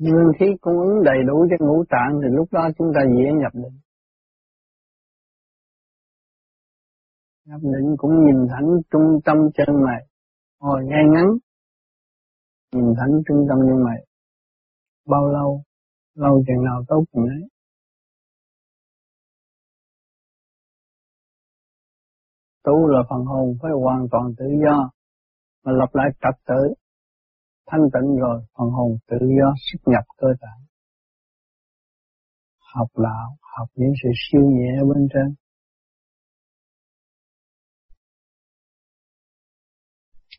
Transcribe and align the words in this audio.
nguyên 0.00 0.32
khí 0.38 0.46
cung 0.60 0.78
ứng 0.78 1.04
đầy 1.04 1.18
đủ 1.28 1.46
cho 1.50 1.66
ngũ 1.66 1.84
tạng 1.88 2.20
thì 2.22 2.28
lúc 2.36 2.48
đó 2.52 2.68
chúng 2.78 2.88
ta 2.94 3.00
dễ 3.16 3.32
nhập 3.40 3.52
định. 3.54 3.80
Nhập 7.44 7.60
định 7.62 7.96
cũng 7.98 8.10
nhìn 8.24 8.46
thẳng 8.50 8.68
trung 8.90 9.20
tâm 9.24 9.36
chân 9.54 9.76
mày, 9.86 10.06
ngồi 10.60 10.84
ngay 10.84 11.04
ngắn, 11.12 11.26
nhìn 12.72 12.94
thẳng 12.98 13.12
trung 13.28 13.46
tâm 13.48 13.58
chân 13.58 13.84
mày. 13.84 14.06
Bao 15.06 15.26
lâu, 15.26 15.62
lâu 16.14 16.44
chừng 16.46 16.64
nào 16.64 16.84
tốt 16.88 17.04
chừng 17.12 17.26
đấy. 17.28 17.48
Tu 22.64 22.86
là 22.88 22.98
phần 23.10 23.24
hồn 23.24 23.54
phải 23.62 23.70
hoàn 23.82 24.06
toàn 24.10 24.24
tự 24.38 24.44
do, 24.64 24.90
mà 25.64 25.72
lập 25.72 25.88
lại 25.92 26.08
trật 26.20 26.34
tự, 26.46 26.74
thanh 27.70 27.86
tịnh 27.92 28.16
rồi, 28.16 28.42
phần 28.58 28.68
hồn 28.70 28.98
tự 29.08 29.16
do 29.38 29.54
xuất 29.66 29.92
nhập 29.92 30.04
cơ 30.18 30.28
thể. 30.40 30.54
Học 32.74 32.88
đạo, 32.96 33.36
học 33.56 33.68
những 33.74 33.92
sự 34.02 34.08
siêu 34.24 34.42
nhẹ 34.50 34.72
bên 34.88 35.08
trên. 35.14 35.34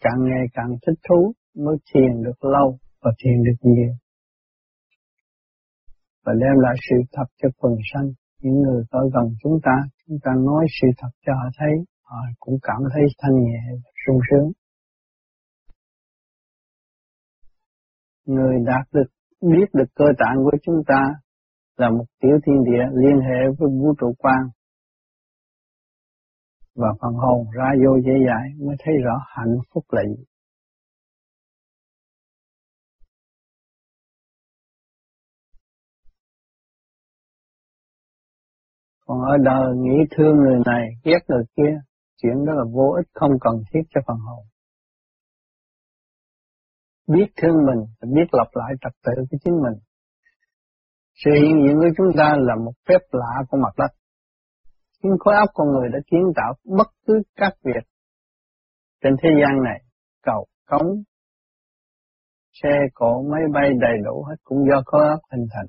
Càng 0.01 0.19
ngày 0.23 0.45
càng 0.53 0.71
thích 0.87 0.99
thú 1.09 1.33
mới 1.55 1.77
thiền 1.93 2.23
được 2.23 2.45
lâu 2.45 2.77
và 3.01 3.11
thiền 3.23 3.43
được 3.43 3.59
nhiều. 3.61 3.93
Và 6.25 6.33
đem 6.33 6.59
lại 6.59 6.75
sự 6.89 6.95
thật 7.11 7.25
cho 7.41 7.49
quần 7.57 7.73
sanh. 7.93 8.11
Những 8.41 8.61
người 8.61 8.83
ở 8.89 8.99
gần 9.13 9.35
chúng 9.43 9.59
ta, 9.63 9.75
chúng 10.07 10.17
ta 10.23 10.31
nói 10.45 10.65
sự 10.81 10.87
thật 10.97 11.09
cho 11.25 11.33
họ 11.33 11.49
thấy, 11.57 11.73
họ 12.03 12.17
cũng 12.39 12.57
cảm 12.61 12.81
thấy 12.93 13.03
thanh 13.17 13.35
nhẹ, 13.43 13.61
sung 14.05 14.19
sướng. 14.31 14.51
Người 18.25 18.55
đạt 18.65 18.87
được, 18.91 19.09
biết 19.41 19.65
được 19.73 19.89
cơ 19.95 20.05
tạng 20.19 20.35
của 20.43 20.57
chúng 20.63 20.83
ta 20.87 21.01
là 21.77 21.89
một 21.89 22.05
tiểu 22.19 22.37
thiên 22.45 22.63
địa 22.63 22.83
liên 22.93 23.19
hệ 23.19 23.39
với 23.59 23.69
vũ 23.69 23.93
trụ 23.99 24.13
quan 24.17 24.49
và 26.75 26.87
phần 27.01 27.13
hồn 27.13 27.47
ra 27.51 27.65
vô 27.85 27.99
dễ 28.05 28.13
dãi 28.27 28.65
mới 28.67 28.75
thấy 28.79 28.93
rõ 29.03 29.15
hạnh 29.27 29.55
phúc 29.73 29.83
là 29.89 30.01
gì. 30.03 30.23
Còn 39.05 39.21
ở 39.21 39.37
đời 39.43 39.75
nghĩ 39.77 39.97
thương 40.11 40.35
người 40.35 40.59
này, 40.65 40.87
ghét 41.03 41.19
người 41.27 41.43
kia, 41.55 41.79
chuyện 42.21 42.45
đó 42.45 42.53
là 42.53 42.63
vô 42.73 42.93
ích 42.97 43.07
không 43.13 43.31
cần 43.41 43.53
thiết 43.73 43.81
cho 43.89 44.01
phần 44.07 44.17
hồn. 44.17 44.45
Biết 47.13 47.27
thương 47.37 47.57
mình, 47.67 48.11
biết 48.15 48.27
lập 48.31 48.49
lại 48.53 48.73
trật 48.81 48.93
tự 49.03 49.23
của 49.31 49.37
chính 49.43 49.53
mình. 49.53 49.77
Sự 51.13 51.31
hiện 51.41 51.55
diện 51.63 51.75
của 51.79 51.93
chúng 51.97 52.17
ta 52.17 52.35
là 52.37 52.55
một 52.65 52.73
phép 52.87 53.01
lạ 53.11 53.33
của 53.49 53.57
mặt 53.57 53.73
đất. 53.77 53.91
Nhưng 55.03 55.13
khối 55.19 55.35
óc 55.35 55.49
con 55.53 55.67
người 55.67 55.89
đã 55.93 55.99
kiến 56.11 56.21
tạo 56.35 56.53
bất 56.77 56.87
cứ 57.07 57.21
các 57.35 57.53
việc 57.63 57.83
trên 59.03 59.13
thế 59.23 59.29
gian 59.41 59.63
này, 59.63 59.79
cầu, 60.23 60.45
cống, 60.65 61.03
xe 62.63 62.69
cộ, 62.93 63.23
máy 63.31 63.41
bay 63.53 63.69
đầy 63.81 63.97
đủ 64.05 64.23
hết 64.29 64.35
cũng 64.43 64.57
do 64.69 64.81
khối 64.85 65.07
óc 65.07 65.19
hình 65.31 65.45
thành. 65.53 65.65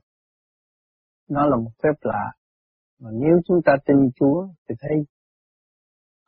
Nó 1.29 1.47
là 1.47 1.57
một 1.57 1.71
phép 1.83 1.97
lạ. 2.01 2.33
Mà 3.01 3.11
nếu 3.13 3.37
chúng 3.47 3.59
ta 3.65 3.73
tin 3.87 3.97
Chúa 4.21 4.47
thì 4.69 4.75
thấy 4.81 4.97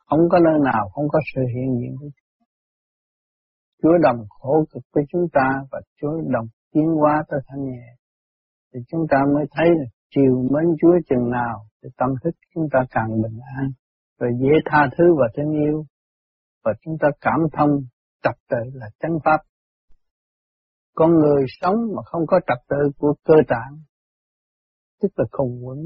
không 0.05 0.19
có 0.31 0.39
nơi 0.39 0.59
nào 0.73 0.89
không 0.93 1.05
có 1.09 1.19
sự 1.35 1.41
hiện 1.55 1.79
diện 1.79 1.95
của 1.99 2.09
Chúa. 3.81 3.97
Đồng 4.03 4.25
khổ 4.29 4.65
cực 4.71 4.83
với 4.93 5.03
chúng 5.09 5.27
ta 5.33 5.49
và 5.71 5.81
Chúa 6.01 6.21
đồng 6.33 6.47
tiến 6.71 6.87
hóa 6.99 7.23
tới 7.29 7.39
thanh 7.47 7.63
nhẹ. 7.63 7.85
Thì 8.73 8.79
chúng 8.87 9.05
ta 9.09 9.17
mới 9.33 9.45
thấy 9.51 9.67
là 9.67 9.85
chiều 10.09 10.47
mến 10.51 10.75
Chúa 10.81 10.93
chừng 11.09 11.29
nào 11.29 11.65
thì 11.83 11.89
tâm 11.97 12.09
thức 12.23 12.31
chúng 12.55 12.67
ta 12.71 12.79
càng 12.89 13.21
bình 13.21 13.39
an, 13.57 13.71
rồi 14.19 14.31
dễ 14.41 14.53
tha 14.65 14.89
thứ 14.97 15.03
và 15.19 15.27
thương 15.35 15.51
yêu, 15.51 15.85
và 16.63 16.73
chúng 16.81 16.97
ta 17.01 17.07
cảm 17.21 17.39
thông 17.53 17.69
trật 18.23 18.35
tự 18.49 18.57
là 18.73 18.89
chánh 18.99 19.17
pháp. 19.25 19.37
Con 20.95 21.11
người 21.11 21.45
sống 21.61 21.75
mà 21.95 22.01
không 22.05 22.21
có 22.27 22.39
trật 22.47 22.57
tự 22.69 22.91
của 22.97 23.13
cơ 23.23 23.33
tạng, 23.47 23.77
tức 25.01 25.09
là 25.15 25.25
không 25.31 25.65
quẩn. 25.65 25.77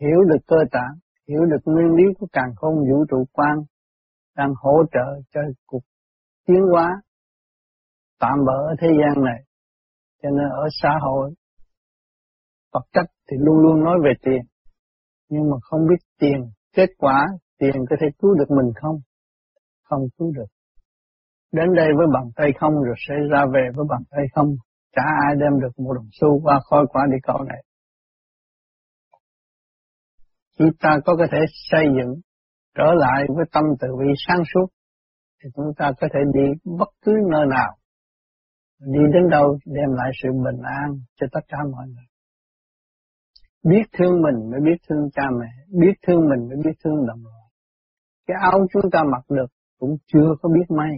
Hiểu 0.00 0.18
được 0.28 0.40
cơ 0.46 0.56
tạng, 0.72 0.94
hiểu 1.28 1.40
được 1.44 1.72
nguyên 1.72 1.94
lý 1.94 2.04
của 2.18 2.26
càng 2.32 2.54
không 2.56 2.74
vũ 2.74 3.04
trụ 3.10 3.24
quan, 3.32 3.58
đang 4.36 4.52
hỗ 4.56 4.82
trợ 4.92 5.20
cho 5.30 5.40
cuộc 5.66 5.82
tiến 6.46 6.62
hóa 6.72 6.88
tạm 8.20 8.38
bỡ 8.46 8.52
ở 8.52 8.74
thế 8.80 8.88
gian 9.00 9.24
này. 9.24 9.40
Cho 10.22 10.30
nên 10.30 10.48
ở 10.48 10.66
xã 10.82 10.90
hội, 11.02 11.34
vật 12.72 12.84
chất 12.92 13.06
thì 13.30 13.36
luôn 13.40 13.58
luôn 13.58 13.84
nói 13.84 13.98
về 14.04 14.12
tiền, 14.22 14.42
nhưng 15.28 15.50
mà 15.50 15.56
không 15.62 15.80
biết 15.88 16.00
tiền, 16.18 16.50
kết 16.72 16.90
quả 16.98 17.26
tiền 17.58 17.74
có 17.90 17.96
thể 18.00 18.06
cứu 18.18 18.34
được 18.34 18.50
mình 18.50 18.72
không? 18.74 18.96
Không 19.82 20.02
cứu 20.18 20.32
được. 20.34 20.46
Đến 21.52 21.74
đây 21.76 21.88
với 21.96 22.06
bàn 22.14 22.24
tay 22.36 22.52
không 22.60 22.74
rồi 22.74 22.94
sẽ 23.08 23.14
ra 23.30 23.44
về 23.54 23.68
với 23.74 23.86
bàn 23.90 24.02
tay 24.10 24.24
không. 24.34 24.48
Chả 24.92 25.02
ai 25.26 25.34
đem 25.40 25.60
được 25.60 25.78
một 25.78 25.92
đồng 25.92 26.08
xu 26.20 26.40
qua 26.42 26.60
khói 26.70 26.86
quả 26.92 27.06
địa 27.10 27.18
cầu 27.22 27.38
này. 27.42 27.64
Khi 30.58 30.64
ta 30.80 30.98
có 31.04 31.26
thể 31.32 31.38
xây 31.70 31.84
dựng 31.96 32.20
trở 32.74 32.92
lại 32.94 33.24
với 33.36 33.44
tâm 33.52 33.64
từ 33.80 33.88
bi 33.98 34.12
sáng 34.26 34.42
suốt 34.54 34.66
thì 35.44 35.50
chúng 35.54 35.72
ta 35.76 35.92
có 36.00 36.08
thể 36.12 36.20
đi 36.34 36.72
bất 36.78 36.88
cứ 37.02 37.12
nơi 37.32 37.46
nào. 37.46 37.76
Đi 38.80 39.00
đến 39.12 39.28
đâu 39.30 39.58
đem 39.66 39.90
lại 39.92 40.10
sự 40.22 40.28
bình 40.32 40.62
an 40.62 40.98
cho 41.20 41.26
tất 41.32 41.40
cả 41.48 41.58
mọi 41.72 41.86
người. 41.86 42.08
Biết 43.64 43.86
thương 43.98 44.22
mình 44.22 44.50
mới 44.50 44.60
biết 44.60 44.78
thương 44.88 45.10
cha 45.12 45.22
mẹ, 45.40 45.78
biết 45.80 45.94
thương 46.06 46.20
mình 46.20 46.48
mới 46.48 46.56
biết 46.64 46.76
thương 46.84 47.06
đồng 47.06 47.24
loại 47.24 47.44
cái 48.26 48.36
áo 48.40 48.66
chúng 48.72 48.90
ta 48.92 49.00
mặc 49.12 49.24
được 49.28 49.50
cũng 49.78 49.96
chưa 50.12 50.34
có 50.42 50.48
biết 50.48 50.74
may, 50.76 50.92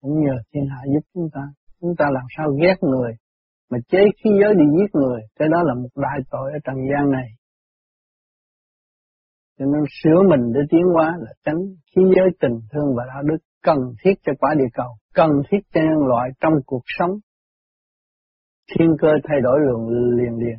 cũng 0.00 0.20
nhờ 0.24 0.36
thiên 0.52 0.64
hạ 0.70 0.80
giúp 0.94 1.04
chúng 1.14 1.28
ta. 1.34 1.40
Chúng 1.80 1.94
ta 1.98 2.04
làm 2.10 2.24
sao 2.36 2.50
ghét 2.62 2.76
người 2.80 3.12
mà 3.70 3.78
chế 3.88 3.98
khí 3.98 4.30
giới 4.40 4.54
đi 4.54 4.64
giết 4.78 4.90
người, 4.94 5.20
cái 5.36 5.48
đó 5.48 5.62
là 5.62 5.74
một 5.74 5.88
đại 5.96 6.18
tội 6.30 6.52
ở 6.52 6.58
trần 6.64 6.76
gian 6.90 7.10
này. 7.10 7.28
Cho 9.58 9.64
nên 9.64 9.82
sửa 10.02 10.22
mình 10.30 10.52
để 10.54 10.60
tiến 10.70 10.82
hóa 10.94 11.16
là 11.18 11.32
tránh 11.44 11.60
khí 11.96 12.02
giới 12.16 12.28
tình 12.40 12.60
thương 12.72 12.94
và 12.96 13.04
đạo 13.08 13.22
đức 13.22 13.38
cần 13.64 13.78
thiết 14.04 14.14
cho 14.24 14.32
quả 14.40 14.54
địa 14.58 14.70
cầu, 14.74 14.90
cần 15.14 15.30
thiết 15.48 15.58
cho 15.72 15.80
nhân 15.80 16.06
loại 16.08 16.30
trong 16.40 16.52
cuộc 16.66 16.82
sống. 16.98 17.10
Thiên 18.74 18.96
cơ 19.00 19.08
thay 19.28 19.40
đổi 19.42 19.58
lượng 19.66 19.88
liền 19.88 20.38
liền, 20.38 20.58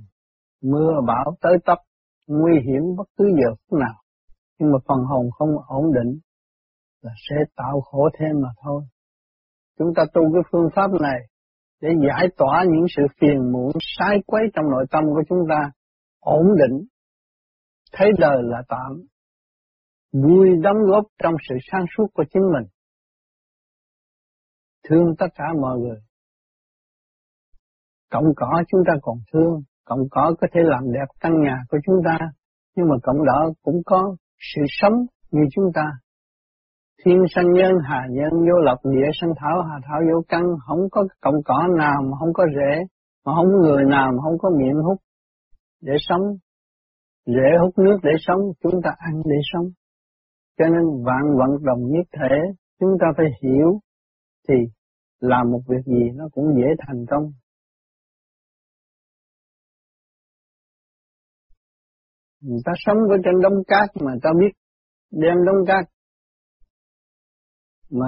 mưa 0.62 0.92
bão 1.08 1.36
tới 1.42 1.58
tấp, 1.66 1.78
nguy 2.28 2.54
hiểm 2.66 2.82
bất 2.98 3.08
cứ 3.18 3.26
giờ 3.38 3.50
phút 3.56 3.80
nào. 3.80 3.96
Nhưng 4.60 4.72
mà 4.72 4.78
phần 4.88 4.98
hồn 5.06 5.30
không 5.32 5.50
ổn 5.68 5.94
định 5.94 6.20
là 7.02 7.12
sẽ 7.30 7.36
tạo 7.56 7.82
khổ 7.82 8.10
thêm 8.20 8.42
mà 8.42 8.50
thôi. 8.64 8.84
Chúng 9.80 9.94
ta 9.96 10.04
tu 10.14 10.22
cái 10.34 10.44
phương 10.52 10.70
pháp 10.76 10.92
này 11.02 11.20
để 11.82 11.90
giải 12.08 12.28
tỏa 12.38 12.64
những 12.64 12.86
sự 12.96 13.04
phiền 13.22 13.52
muộn 13.52 13.72
sai 13.98 14.18
quấy 14.28 14.44
trong 14.54 14.66
nội 14.72 14.86
tâm 14.92 15.04
của 15.06 15.24
chúng 15.30 15.40
ta, 15.50 15.72
ổn 16.20 16.46
định, 16.58 16.88
thấy 17.94 18.12
đời 18.20 18.38
là 18.44 18.64
tạm, 18.68 19.02
vui 20.24 20.50
đóng 20.62 20.78
góp 20.92 21.04
trong 21.24 21.34
sự 21.50 21.56
sáng 21.72 21.86
suốt 21.98 22.08
của 22.14 22.24
chính 22.34 22.44
mình. 22.54 22.75
Thương 24.90 25.16
tất 25.20 25.28
cả 25.36 25.44
mọi 25.62 25.80
người. 25.80 25.98
Cộng 28.12 28.26
cỏ 28.36 28.64
chúng 28.68 28.82
ta 28.88 28.94
còn 29.02 29.18
thương, 29.34 29.62
cộng 29.86 30.00
cỏ 30.12 30.34
có 30.42 30.48
thể 30.54 30.62
làm 30.64 30.92
đẹp 30.94 31.08
căn 31.20 31.42
nhà 31.42 31.58
của 31.70 31.78
chúng 31.86 31.96
ta, 32.06 32.18
nhưng 32.76 32.88
mà 32.90 32.96
cộng 33.04 33.26
đỏ 33.26 33.54
cũng 33.62 33.82
có 33.86 34.16
sự 34.56 34.62
sống 34.68 34.94
như 35.32 35.42
chúng 35.52 35.66
ta. 35.74 35.86
Thiên 37.06 37.24
sanh 37.30 37.52
nhân, 37.54 37.72
hà 37.84 38.08
nhân, 38.10 38.32
vô 38.32 38.60
lập, 38.64 38.78
địa 38.84 39.10
sanh 39.22 39.34
thảo, 39.38 39.62
hà 39.62 39.80
thảo 39.88 40.02
vô 40.12 40.22
căn, 40.28 40.44
không 40.68 40.80
có 40.92 41.08
cộng 41.22 41.44
cỏ 41.46 41.68
nào 41.78 42.02
mà 42.02 42.18
không 42.20 42.34
có 42.34 42.46
rễ, 42.56 42.84
mà 43.26 43.34
không 43.36 43.46
có 43.46 43.58
người 43.62 43.84
nào 43.86 44.12
mà 44.12 44.18
không 44.24 44.38
có 44.38 44.50
miệng 44.58 44.82
hút 44.84 44.98
để 45.82 45.94
sống. 46.00 46.22
Rễ 47.26 47.50
hút 47.62 47.78
nước 47.78 47.98
để 48.04 48.12
sống, 48.20 48.40
chúng 48.64 48.82
ta 48.84 48.90
ăn 48.98 49.14
để 49.26 49.36
sống. 49.54 49.66
Cho 50.58 50.66
nên 50.66 51.04
vạn 51.06 51.24
vận 51.38 51.64
đồng 51.64 51.80
nhất 51.92 52.06
thể, 52.20 52.36
chúng 52.80 52.92
ta 53.02 53.08
phải 53.18 53.26
hiểu 53.44 53.80
thì 54.48 54.54
làm 55.20 55.52
một 55.52 55.62
việc 55.68 55.86
gì 55.86 56.12
nó 56.16 56.30
cũng 56.32 56.46
dễ 56.56 56.68
thành 56.88 57.06
công. 57.10 57.32
Người 62.42 62.60
ta 62.66 62.72
sống 62.76 62.98
ở 62.98 63.18
trên 63.24 63.42
đống 63.42 63.64
cát 63.68 63.90
mà 64.06 64.12
ta 64.24 64.30
biết 64.40 64.52
đem 65.12 65.36
đống 65.46 65.66
cát 65.68 65.86
mà 67.90 68.08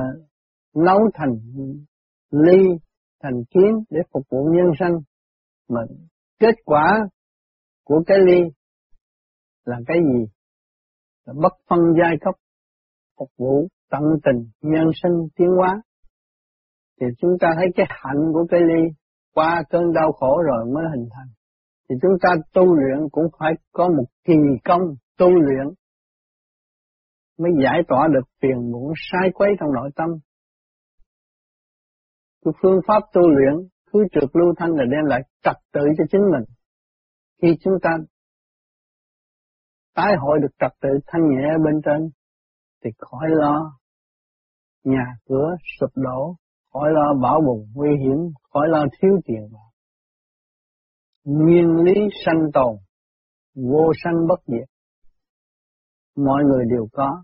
nấu 0.75 0.99
thành 1.13 1.31
ly, 2.31 2.59
thành 3.23 3.43
kiến 3.49 3.83
để 3.89 3.99
phục 4.13 4.23
vụ 4.29 4.49
nhân 4.53 4.71
sanh 4.79 4.93
mà 5.69 5.81
kết 6.39 6.55
quả 6.65 6.99
của 7.83 8.03
cái 8.07 8.17
ly 8.25 8.41
là 9.65 9.77
cái 9.87 9.97
gì? 9.97 10.25
Là 11.25 11.33
bất 11.41 11.53
phân 11.69 11.79
giai 12.01 12.15
cấp 12.21 12.35
phục 13.19 13.29
vụ 13.37 13.67
tận 13.89 14.01
tình 14.23 14.49
nhân 14.61 14.85
sinh 15.03 15.27
tiến 15.35 15.47
hóa 15.57 15.81
thì 17.01 17.07
chúng 17.17 17.31
ta 17.41 17.47
thấy 17.55 17.65
cái 17.75 17.85
hạnh 17.89 18.31
của 18.33 18.45
cái 18.49 18.59
ly 18.61 18.89
qua 19.33 19.63
cơn 19.69 19.93
đau 19.93 20.11
khổ 20.11 20.41
rồi 20.47 20.73
mới 20.73 20.83
hình 20.95 21.09
thành. 21.13 21.27
Thì 21.89 21.95
chúng 22.01 22.11
ta 22.21 22.29
tu 22.53 22.75
luyện 22.75 23.09
cũng 23.11 23.25
phải 23.39 23.51
có 23.71 23.87
một 23.87 24.05
kỳ 24.23 24.33
công 24.65 24.81
tu 25.17 25.29
luyện 25.29 25.67
mới 27.37 27.51
giải 27.63 27.81
tỏa 27.87 28.07
được 28.13 28.27
phiền 28.41 28.71
muộn 28.71 28.93
sai 28.95 29.31
quấy 29.33 29.49
trong 29.59 29.73
nội 29.73 29.89
tâm. 29.95 30.09
Cái 32.45 32.53
phương 32.61 32.79
pháp 32.87 32.99
tu 33.13 33.21
luyện 33.21 33.67
cứ 33.91 34.03
trượt 34.11 34.29
lưu 34.33 34.53
thanh 34.57 34.71
là 34.71 34.83
đem 34.91 35.05
lại 35.05 35.21
trật 35.43 35.55
tự 35.73 35.81
cho 35.97 36.03
chính 36.11 36.21
mình. 36.21 36.43
Khi 37.41 37.47
chúng 37.63 37.73
ta 37.81 37.89
tái 39.95 40.13
hội 40.19 40.39
được 40.41 40.55
trật 40.59 40.71
tự 40.81 40.89
thanh 41.07 41.21
nhẹ 41.29 41.47
bên 41.65 41.81
trên 41.85 42.09
thì 42.83 42.89
khỏi 42.97 43.27
lo 43.29 43.79
nhà 44.83 45.05
cửa 45.25 45.55
sụp 45.79 45.89
đổ, 45.95 46.35
khỏi 46.73 46.89
lo 46.93 47.13
bảo 47.21 47.41
bùng 47.45 47.67
nguy 47.75 47.89
hiểm, 47.99 48.17
khỏi 48.53 48.67
lo 48.69 48.85
thiếu 49.01 49.11
tiền 49.25 49.49
bạc. 49.53 49.69
Nguyên 51.25 51.75
lý 51.83 51.93
sanh 52.25 52.41
tồn, 52.53 52.75
vô 53.55 53.91
sanh 54.03 54.27
bất 54.27 54.39
diệt. 54.47 54.67
Mọi 56.15 56.43
người 56.43 56.65
đều 56.69 56.87
có. 56.91 57.23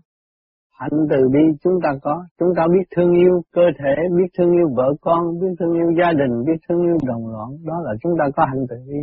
Hạnh 0.70 0.98
từ 1.10 1.16
bi 1.32 1.40
chúng 1.62 1.74
ta 1.82 1.88
có, 2.02 2.24
chúng 2.38 2.48
ta 2.56 2.66
biết 2.72 2.84
thương 2.96 3.12
yêu 3.12 3.42
cơ 3.52 3.62
thể, 3.78 3.94
biết 4.16 4.28
thương 4.38 4.52
yêu 4.52 4.68
vợ 4.76 4.88
con, 5.00 5.20
biết 5.40 5.52
thương 5.58 5.72
yêu 5.72 5.88
gia 5.98 6.12
đình, 6.12 6.44
biết 6.46 6.58
thương 6.68 6.82
yêu 6.82 6.96
đồng 7.06 7.26
loạn, 7.32 7.48
đó 7.64 7.74
là 7.84 7.92
chúng 8.02 8.12
ta 8.18 8.24
có 8.36 8.44
hạnh 8.44 8.64
từ 8.68 8.76
bi. 8.88 9.00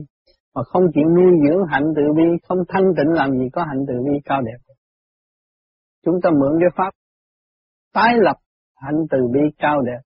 Mà 0.55 0.63
không 0.63 0.83
chịu 0.93 1.07
nuôi 1.15 1.31
dưỡng 1.43 1.65
hạnh 1.71 1.87
từ 1.95 2.01
bi, 2.17 2.23
không 2.47 2.57
thanh 2.69 2.83
tịnh 2.97 3.11
làm 3.13 3.31
gì 3.31 3.49
có 3.53 3.63
hạnh 3.63 3.85
từ 3.87 3.93
bi 4.05 4.19
cao 4.25 4.41
đẹp. 4.41 4.73
Chúng 6.05 6.15
ta 6.23 6.29
mượn 6.29 6.59
cái 6.59 6.69
pháp 6.77 6.91
tái 7.93 8.13
lập 8.17 8.37
hạnh 8.75 8.99
từ 9.11 9.17
bi 9.33 9.39
cao 9.57 9.81
đẹp, 9.81 10.01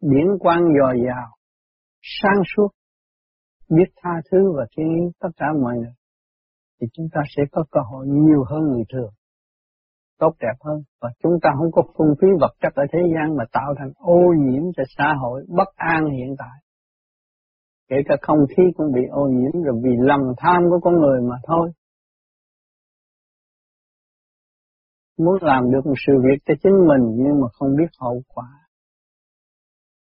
điển 0.00 0.38
quang 0.38 0.62
dồi 0.80 1.02
dào, 1.06 1.28
sáng 2.00 2.42
suốt, 2.56 2.68
biết 3.68 3.90
tha 4.02 4.10
thứ 4.30 4.38
và 4.56 4.66
thương 4.76 4.94
yêu 4.94 5.10
tất 5.20 5.28
cả 5.36 5.46
mọi 5.62 5.74
người, 5.76 5.94
thì 6.80 6.86
chúng 6.92 7.06
ta 7.12 7.20
sẽ 7.36 7.42
có 7.52 7.64
cơ 7.70 7.80
hội 7.90 8.06
nhiều 8.06 8.44
hơn 8.50 8.60
người 8.60 8.84
thường, 8.92 9.10
tốt 10.18 10.32
đẹp 10.40 10.56
hơn, 10.64 10.82
và 11.00 11.08
chúng 11.22 11.32
ta 11.42 11.50
không 11.58 11.72
có 11.72 11.82
phung 11.96 12.14
phí 12.20 12.28
vật 12.40 12.54
chất 12.60 12.72
ở 12.74 12.84
thế 12.92 12.98
gian 13.14 13.36
mà 13.36 13.44
tạo 13.52 13.74
thành 13.78 13.92
ô 13.94 14.20
nhiễm 14.38 14.62
cho 14.76 14.82
xã 14.98 15.14
hội 15.20 15.44
bất 15.48 15.68
an 15.76 16.10
hiện 16.10 16.34
tại. 16.38 16.58
Kể 17.88 17.96
cả 18.06 18.16
không 18.22 18.38
khí 18.48 18.62
cũng 18.76 18.92
bị 18.94 19.00
ô 19.10 19.28
nhiễm 19.28 19.62
rồi 19.62 19.80
vì 19.84 19.90
lầm 19.98 20.20
tham 20.36 20.62
của 20.70 20.80
con 20.82 20.94
người 21.00 21.20
mà 21.30 21.36
thôi. 21.46 21.72
muốn 25.18 25.36
làm 25.40 25.70
được 25.70 25.86
một 25.86 25.94
sự 26.06 26.12
việc 26.24 26.38
cho 26.46 26.54
chính 26.62 26.72
mình 26.88 27.24
nhưng 27.24 27.40
mà 27.40 27.48
không 27.52 27.76
biết 27.76 27.90
hậu 28.00 28.22
quả. 28.34 28.67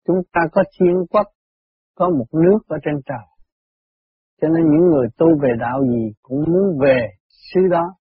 Chúng 0.06 0.22
ta 0.32 0.40
có 0.52 0.62
thiên 0.78 0.94
quốc, 1.10 1.26
có 1.94 2.10
một 2.10 2.26
nước 2.32 2.58
ở 2.66 2.76
trên 2.84 2.94
trời. 3.06 3.26
Cho 4.40 4.48
nên 4.48 4.70
những 4.70 4.90
người 4.90 5.06
tu 5.16 5.26
về 5.42 5.48
đạo 5.60 5.82
gì 5.86 6.12
cũng 6.22 6.44
muốn 6.48 6.78
về 6.80 7.08
xứ 7.28 7.60
đó. 7.70 7.94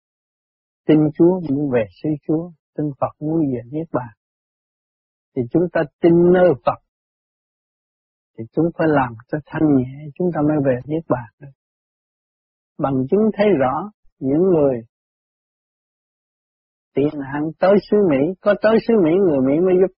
Tin 0.87 0.97
Chúa 1.13 1.39
muốn 1.49 1.71
về 1.73 1.83
xứ 2.03 2.09
Chúa, 2.27 2.51
tin 2.77 2.85
Phật 2.99 3.13
muốn 3.19 3.39
về 3.39 3.61
Niết 3.71 3.87
Bàn. 3.93 4.13
Thì 5.35 5.41
chúng 5.51 5.63
ta 5.73 5.81
tin 6.01 6.33
nơi 6.33 6.49
Phật, 6.65 6.79
thì 8.37 8.43
chúng 8.51 8.65
phải 8.77 8.87
làm 8.87 9.13
cho 9.27 9.37
thanh 9.45 9.75
nhẹ, 9.75 10.09
chúng 10.15 10.27
ta 10.35 10.41
mới 10.41 10.57
về 10.65 10.79
Niết 10.85 11.03
Bàn 11.09 11.29
được. 11.39 11.51
Bằng 12.77 12.93
chứng 13.11 13.29
thấy 13.33 13.47
rõ 13.59 13.91
những 14.19 14.41
người 14.41 14.81
tiền 16.95 17.21
hạn 17.33 17.43
tới 17.59 17.73
xứ 17.91 17.97
Mỹ, 18.09 18.17
có 18.41 18.53
tới 18.61 18.77
xứ 18.87 18.93
Mỹ 19.03 19.11
người 19.27 19.39
Mỹ 19.47 19.59
mới 19.65 19.75
giúp. 19.81 19.93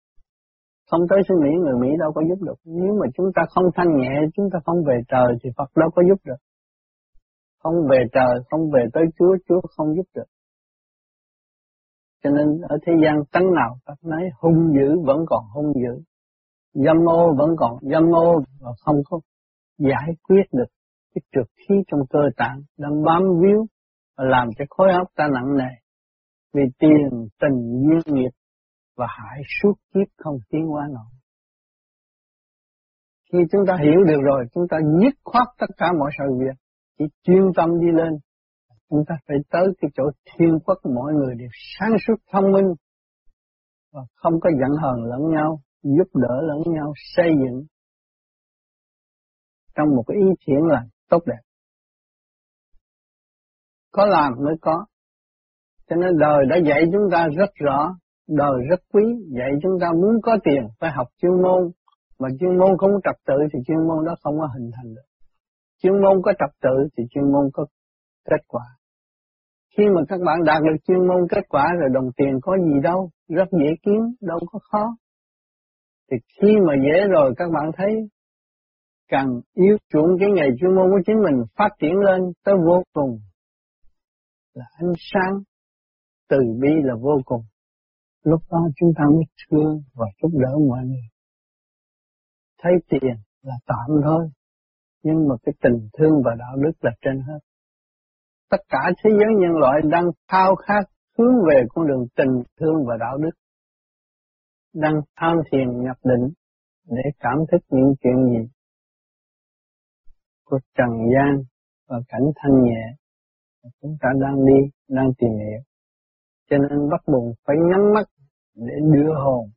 Không 0.91 1.01
tới 1.09 1.19
xứ 1.27 1.35
Mỹ 1.43 1.49
người 1.63 1.75
Mỹ 1.81 1.87
đâu 1.99 2.11
có 2.15 2.21
giúp 2.29 2.45
được. 2.47 2.59
Nếu 2.65 2.93
mà 2.99 3.07
chúng 3.15 3.25
ta 3.35 3.41
không 3.49 3.65
thanh 3.75 3.97
nhẹ, 3.97 4.13
chúng 4.35 4.49
ta 4.53 4.59
không 4.65 4.83
về 4.87 4.97
trời 5.07 5.35
thì 5.43 5.49
Phật 5.57 5.69
đâu 5.75 5.89
có 5.95 6.01
giúp 6.09 6.19
được. 6.25 6.41
Không 7.63 7.75
về 7.89 7.97
trời, 8.11 8.39
không 8.49 8.71
về 8.73 8.83
tới 8.93 9.03
Chúa, 9.19 9.35
Chúa 9.47 9.61
không 9.77 9.95
giúp 9.95 10.05
được. 10.15 10.29
Cho 12.23 12.29
nên 12.29 12.61
ở 12.61 12.77
thế 12.85 12.93
gian 13.03 13.15
tánh 13.31 13.53
nào 13.53 13.77
các 13.85 13.97
nói 14.03 14.21
hung 14.41 14.73
dữ 14.75 14.99
vẫn 15.05 15.17
còn 15.27 15.43
hung 15.53 15.73
dữ. 15.73 16.03
Dâm 16.73 17.09
ô 17.09 17.33
vẫn 17.37 17.49
còn 17.57 17.71
dâm 17.81 18.15
ô 18.15 18.41
và 18.59 18.71
không 18.85 18.95
có 19.09 19.19
giải 19.77 20.15
quyết 20.27 20.43
được 20.51 20.69
cái 21.15 21.21
trượt 21.31 21.47
khí 21.55 21.75
trong 21.87 21.99
cơ 22.09 22.19
tạng 22.37 22.61
đang 22.77 23.03
bám 23.03 23.21
víu 23.41 23.65
và 24.17 24.23
làm 24.27 24.47
cho 24.57 24.65
khối 24.69 24.87
óc 24.91 25.07
ta 25.15 25.27
nặng 25.33 25.57
nề 25.57 25.71
vì 26.53 26.61
tiền 26.79 27.27
tình 27.41 27.83
duyên 27.87 28.15
nghiệp 28.15 28.29
và 29.01 29.07
hại 29.09 29.41
suốt 29.61 29.73
kiếp 29.93 30.07
không 30.17 30.37
tiến 30.49 30.65
hóa 30.67 30.87
nổi. 30.93 31.11
Khi 33.31 33.39
chúng 33.51 33.61
ta 33.67 33.77
hiểu 33.83 34.03
được 34.07 34.21
rồi, 34.23 34.45
chúng 34.53 34.63
ta 34.69 34.77
dứt 35.01 35.15
khoát 35.23 35.47
tất 35.59 35.71
cả 35.77 35.87
mọi 35.99 36.11
sự 36.17 36.23
việc, 36.39 36.57
chỉ 36.97 37.05
chuyên 37.23 37.43
tâm 37.55 37.69
đi 37.79 37.87
lên. 37.93 38.13
Chúng 38.89 39.03
ta 39.07 39.15
phải 39.27 39.37
tới 39.49 39.67
cái 39.81 39.91
chỗ 39.95 40.03
thiên 40.25 40.59
quốc 40.65 40.77
mọi 40.95 41.13
người 41.13 41.35
đều 41.39 41.49
sáng 41.79 41.91
suốt 42.07 42.15
thông 42.31 42.51
minh 42.51 42.73
và 43.93 44.01
không 44.15 44.33
có 44.41 44.49
giận 44.59 44.77
hờn 44.81 45.03
lẫn 45.03 45.21
nhau, 45.35 45.61
giúp 45.83 46.07
đỡ 46.13 46.35
lẫn 46.41 46.73
nhau, 46.73 46.93
xây 47.15 47.29
dựng 47.43 47.63
trong 49.75 49.87
một 49.95 50.03
cái 50.07 50.17
ý 50.17 50.27
thiện 50.47 50.59
là 50.71 50.83
tốt 51.09 51.23
đẹp. 51.25 51.41
Có 53.91 54.05
làm 54.05 54.33
mới 54.45 54.55
có, 54.61 54.85
cho 55.87 55.95
nên 55.95 56.17
đời 56.19 56.45
đã 56.49 56.55
dạy 56.69 56.81
chúng 56.91 57.09
ta 57.11 57.27
rất 57.37 57.49
rõ, 57.55 57.95
đời 58.37 58.57
rất 58.69 58.81
quý, 58.93 59.03
vậy 59.37 59.51
chúng 59.63 59.71
ta 59.81 59.87
muốn 60.01 60.21
có 60.23 60.37
tiền 60.43 60.63
phải 60.79 60.91
học 60.91 61.07
chuyên 61.21 61.31
môn, 61.41 61.71
mà 62.19 62.29
chuyên 62.39 62.57
môn 62.57 62.77
không 62.77 62.91
trật 63.03 63.15
tự 63.27 63.33
thì 63.53 63.59
chuyên 63.67 63.87
môn 63.87 64.05
đó 64.05 64.15
không 64.23 64.39
có 64.39 64.47
hình 64.53 64.71
thành 64.75 64.93
được. 64.95 65.07
Chuyên 65.81 66.01
môn 66.01 66.21
có 66.23 66.33
trật 66.39 66.53
tự 66.61 66.87
thì 66.97 67.03
chuyên 67.11 67.31
môn 67.31 67.49
có 67.53 67.65
kết 68.29 68.41
quả. 68.47 68.63
Khi 69.77 69.83
mà 69.95 70.01
các 70.09 70.19
bạn 70.25 70.43
đạt 70.45 70.61
được 70.61 70.77
chuyên 70.87 71.07
môn 71.07 71.27
kết 71.29 71.45
quả 71.49 71.65
rồi 71.79 71.89
đồng 71.93 72.09
tiền 72.17 72.39
có 72.41 72.57
gì 72.57 72.79
đâu, 72.83 73.09
rất 73.29 73.47
dễ 73.51 73.69
kiếm, 73.83 74.01
đâu 74.21 74.39
có 74.51 74.59
khó. 74.71 74.95
Thì 76.11 76.17
khi 76.41 76.57
mà 76.67 76.73
dễ 76.85 77.07
rồi 77.07 77.33
các 77.37 77.49
bạn 77.53 77.71
thấy 77.77 78.09
càng 79.07 79.41
yêu 79.53 79.77
chuộng 79.89 80.17
cái 80.19 80.29
nghề 80.31 80.47
chuyên 80.59 80.75
môn 80.75 80.89
của 80.89 81.01
chính 81.05 81.15
mình 81.23 81.43
phát 81.57 81.69
triển 81.79 81.95
lên 81.99 82.21
tới 82.45 82.55
vô 82.67 82.83
cùng 82.93 83.19
là 84.53 84.65
ánh 84.79 84.93
sáng 84.97 85.33
từ 86.29 86.37
bi 86.61 86.69
là 86.83 86.93
vô 87.01 87.21
cùng. 87.25 87.41
Lúc 88.23 88.41
đó 88.51 88.59
chúng 88.75 88.91
ta 88.97 89.03
mới 89.05 89.23
thương 89.49 89.81
và 89.93 90.05
giúp 90.21 90.29
đỡ 90.33 90.57
mọi 90.69 90.85
người. 90.85 91.07
Thấy 92.61 92.71
tiền 92.89 93.15
là 93.41 93.53
tạm 93.65 94.01
thôi, 94.03 94.29
nhưng 95.03 95.27
mà 95.27 95.35
cái 95.43 95.53
tình 95.61 95.89
thương 95.97 96.21
và 96.25 96.31
đạo 96.39 96.55
đức 96.55 96.71
là 96.81 96.91
trên 97.01 97.19
hết. 97.19 97.39
Tất 98.49 98.61
cả 98.69 98.91
thế 99.03 99.09
giới 99.19 99.29
nhân 99.39 99.51
loại 99.51 99.81
đang 99.91 100.05
khao 100.27 100.55
khát 100.55 100.83
hướng 101.17 101.33
về 101.49 101.63
con 101.69 101.87
đường 101.87 102.05
tình 102.15 102.43
thương 102.59 102.85
và 102.87 102.97
đạo 102.99 103.17
đức. 103.17 103.31
Đang 104.73 104.93
tham 105.15 105.37
thiền 105.51 105.83
nhập 105.83 105.97
định 106.03 106.33
để 106.87 107.03
cảm 107.19 107.37
thức 107.51 107.61
những 107.69 107.93
chuyện 108.03 108.25
gì 108.29 108.49
của 110.43 110.59
trần 110.77 110.89
gian 111.13 111.43
và 111.87 111.97
cảnh 112.07 112.25
thanh 112.35 112.63
nhẹ 112.63 113.01
chúng 113.81 113.97
ta 114.01 114.09
đang 114.21 114.45
đi, 114.45 114.69
đang 114.87 115.09
tìm 115.17 115.29
hiểu. 115.29 115.61
Cho 116.51 116.57
nên 116.57 116.89
bắt 116.89 117.01
buộc 117.07 117.35
phải 117.45 117.55
nhắm 117.69 117.93
mắt 117.93 118.03
để 118.55 118.73
đưa 118.93 119.13
hồn 119.13 119.49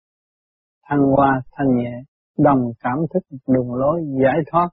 thăng 0.82 1.00
hoa 1.00 1.42
thanh 1.52 1.76
nhẹ, 1.76 2.02
đồng 2.38 2.72
cảm 2.80 2.96
thức 3.14 3.36
đường 3.46 3.74
lối 3.74 4.00
giải 4.22 4.36
thoát 4.50 4.68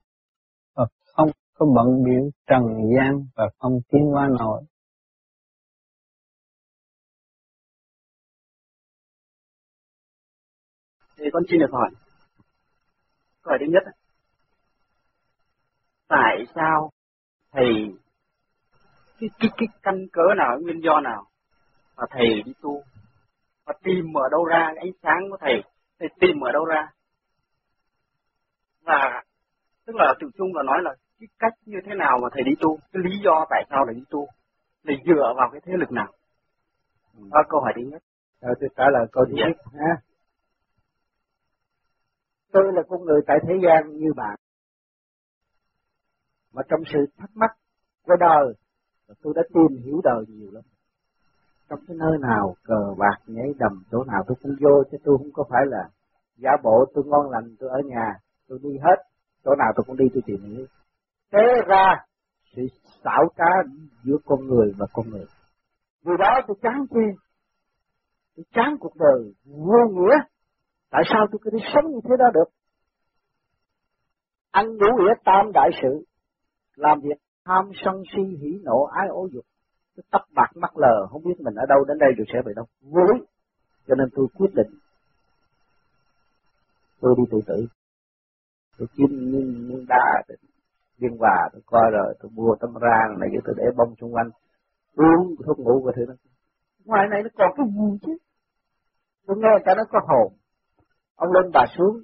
và 0.74 0.86
không 1.04 1.30
có 1.54 1.66
bận 1.76 2.04
biểu 2.04 2.30
trần 2.46 2.62
gian 2.96 3.26
và 3.36 3.44
không 3.58 3.72
tiến 3.88 4.02
qua 4.12 4.28
nổi. 4.38 4.62
Thì 11.18 11.24
con 11.32 11.42
xin 11.50 11.58
được 11.60 11.70
hỏi. 11.72 11.90
Câu 13.42 13.50
hỏi 13.50 13.58
thứ 13.60 13.66
nhất. 13.72 13.82
Tại 16.08 16.36
sao 16.54 16.90
thầy 17.52 17.72
cái, 19.20 19.28
cái, 19.38 19.50
cái 19.56 19.66
căn 19.82 19.94
cớ 20.12 20.22
nào, 20.36 20.58
nguyên 20.60 20.80
do 20.84 21.00
nào 21.00 21.31
mà 21.96 22.04
thầy 22.10 22.42
đi 22.42 22.52
tu. 22.62 22.82
Và 23.66 23.74
tìm 23.82 24.04
ở 24.14 24.28
đâu 24.30 24.44
ra 24.44 24.72
cái 24.74 24.84
ánh 24.84 24.92
sáng 25.02 25.30
của 25.30 25.36
thầy 25.40 25.62
thầy 25.98 26.08
tìm 26.20 26.40
ở 26.40 26.52
đâu 26.52 26.64
ra? 26.64 26.88
Và 28.84 29.22
tức 29.86 29.96
là 29.96 30.14
tự 30.20 30.26
chung 30.38 30.48
là 30.54 30.62
nói 30.62 30.78
là 30.82 30.94
cái 31.20 31.28
cách 31.38 31.52
như 31.66 31.78
thế 31.86 31.94
nào 31.94 32.18
mà 32.22 32.28
thầy 32.32 32.42
đi 32.42 32.52
tu 32.60 32.78
cái 32.92 33.02
lý 33.04 33.18
do 33.24 33.46
tại 33.50 33.64
sao 33.70 33.84
lại 33.84 33.94
đi 33.94 34.02
tu 34.10 34.26
thầy 34.84 34.96
dựa 35.06 35.32
vào 35.36 35.48
cái 35.52 35.60
thế 35.64 35.72
lực 35.76 35.92
nào? 35.92 36.12
Đó 37.30 37.42
câu 37.48 37.60
hỏi 37.60 37.72
thứ 37.76 37.82
nhất. 37.82 38.02
Rồi 38.40 38.54
tôi 38.60 38.68
trả 38.76 38.84
lời 38.92 39.06
câu 39.12 39.24
thứ 39.28 39.34
nhất 39.36 39.56
ha. 39.72 39.94
Tôi 42.52 42.62
là 42.72 42.82
con 42.88 43.04
người 43.04 43.20
tại 43.26 43.36
thế 43.48 43.54
gian 43.64 43.96
như 43.96 44.12
bạn. 44.16 44.36
Mà 46.52 46.62
trong 46.68 46.80
sự 46.92 46.98
thắc 47.16 47.30
mắc 47.34 47.50
của 48.02 48.16
đời 48.20 48.54
tôi 49.22 49.32
đã 49.36 49.42
tìm 49.54 49.82
hiểu 49.84 50.00
đời 50.04 50.24
nhiều 50.28 50.50
lắm 50.52 50.64
trong 51.72 51.80
cái 51.88 51.96
nơi 52.00 52.18
nào 52.20 52.54
cờ 52.64 52.94
bạc 52.98 53.16
nhảy 53.26 53.54
đầm, 53.58 53.82
chỗ 53.90 54.04
nào 54.04 54.22
tôi 54.26 54.36
cũng 54.42 54.52
vô, 54.60 54.82
chứ 54.90 54.98
tôi 55.04 55.18
không 55.18 55.32
có 55.32 55.44
phải 55.50 55.62
là 55.66 55.88
giả 56.36 56.50
bộ, 56.62 56.84
tôi 56.94 57.04
ngon 57.06 57.30
lành, 57.30 57.56
tôi 57.58 57.70
ở 57.70 57.80
nhà, 57.84 58.14
tôi 58.48 58.58
đi 58.62 58.70
hết. 58.78 58.96
Chỗ 59.44 59.54
nào 59.58 59.72
tôi 59.76 59.84
cũng 59.86 59.96
đi, 59.96 60.04
tôi 60.14 60.22
tìm 60.26 60.42
hiểu. 60.42 60.66
Thế 61.32 61.38
ra, 61.66 62.04
sự 62.56 62.62
xảo 63.04 63.28
trá 63.36 63.70
giữa 64.04 64.16
con 64.24 64.46
người 64.46 64.72
và 64.78 64.86
con 64.92 65.10
người. 65.10 65.24
Vì 66.04 66.12
đó 66.18 66.40
tôi 66.46 66.56
chán 66.62 66.86
chê. 66.90 67.22
Tôi 68.36 68.44
chán 68.54 68.76
cuộc 68.80 68.96
đời 68.96 69.34
vô 69.44 69.78
nghĩa. 69.90 70.16
Tại 70.90 71.02
sao 71.06 71.26
tôi 71.32 71.38
cứ 71.42 71.50
đi 71.50 71.58
sống 71.74 71.92
như 71.92 72.00
thế 72.04 72.14
đó 72.18 72.26
được? 72.34 72.50
Anh 74.50 74.78
đủ 74.78 74.86
nghĩa 74.98 75.14
tam 75.24 75.52
đại 75.54 75.70
sự, 75.82 76.04
làm 76.76 77.00
việc 77.00 77.18
tham 77.44 77.70
sân 77.84 78.02
si, 78.12 78.22
hỉ 78.22 78.58
nộ, 78.64 78.84
ái 78.84 79.08
ố 79.08 79.28
dục 79.32 79.44
tóc 80.10 80.22
bạc 80.34 80.50
mắt 80.54 80.76
lờ 80.76 81.06
không 81.10 81.22
biết 81.24 81.40
mình 81.40 81.54
ở 81.54 81.66
đâu 81.68 81.84
đến 81.88 81.98
đây 81.98 82.10
rồi 82.16 82.26
sẽ 82.32 82.42
về 82.44 82.52
đâu 82.56 82.64
vui 82.80 83.26
cho 83.86 83.94
nên 83.94 84.08
tôi 84.14 84.26
quyết 84.34 84.54
định 84.54 84.78
tôi 87.02 87.14
đi 87.18 87.24
tự 87.30 87.38
tử. 87.46 87.66
Tôi 88.78 88.88
kiếm 88.96 89.08
miếng, 89.10 89.68
miếng 89.68 89.84
đá 89.88 90.22
viên 90.98 91.18
hòa 91.18 91.48
tôi 91.52 91.62
coi 91.66 91.90
rồi 91.92 92.14
tôi 92.20 92.30
mua 92.34 92.54
tấm 92.60 92.70
rang 92.80 93.20
này 93.20 93.28
tôi 93.44 93.54
để 93.58 93.64
bông 93.76 93.94
xung 94.00 94.14
quanh. 94.14 94.30
Uống 94.96 95.34
thuốc 95.46 95.58
ngủ 95.58 95.82
và 95.84 95.92
thứ 95.96 96.04
đó 96.08 96.14
ngoài 96.84 97.06
này 97.10 97.22
nó 97.22 97.28
còn 97.38 97.50
cái 97.56 97.66
gì 97.66 97.98
chứ? 98.02 98.12
Tôi 99.26 99.36
nghe 99.36 99.48
cả 99.64 99.74
nó 99.76 99.82
có 99.90 100.00
hồn. 100.08 100.32
Ông 101.16 101.32
lên 101.32 101.50
bà 101.54 101.64
xuống 101.78 101.96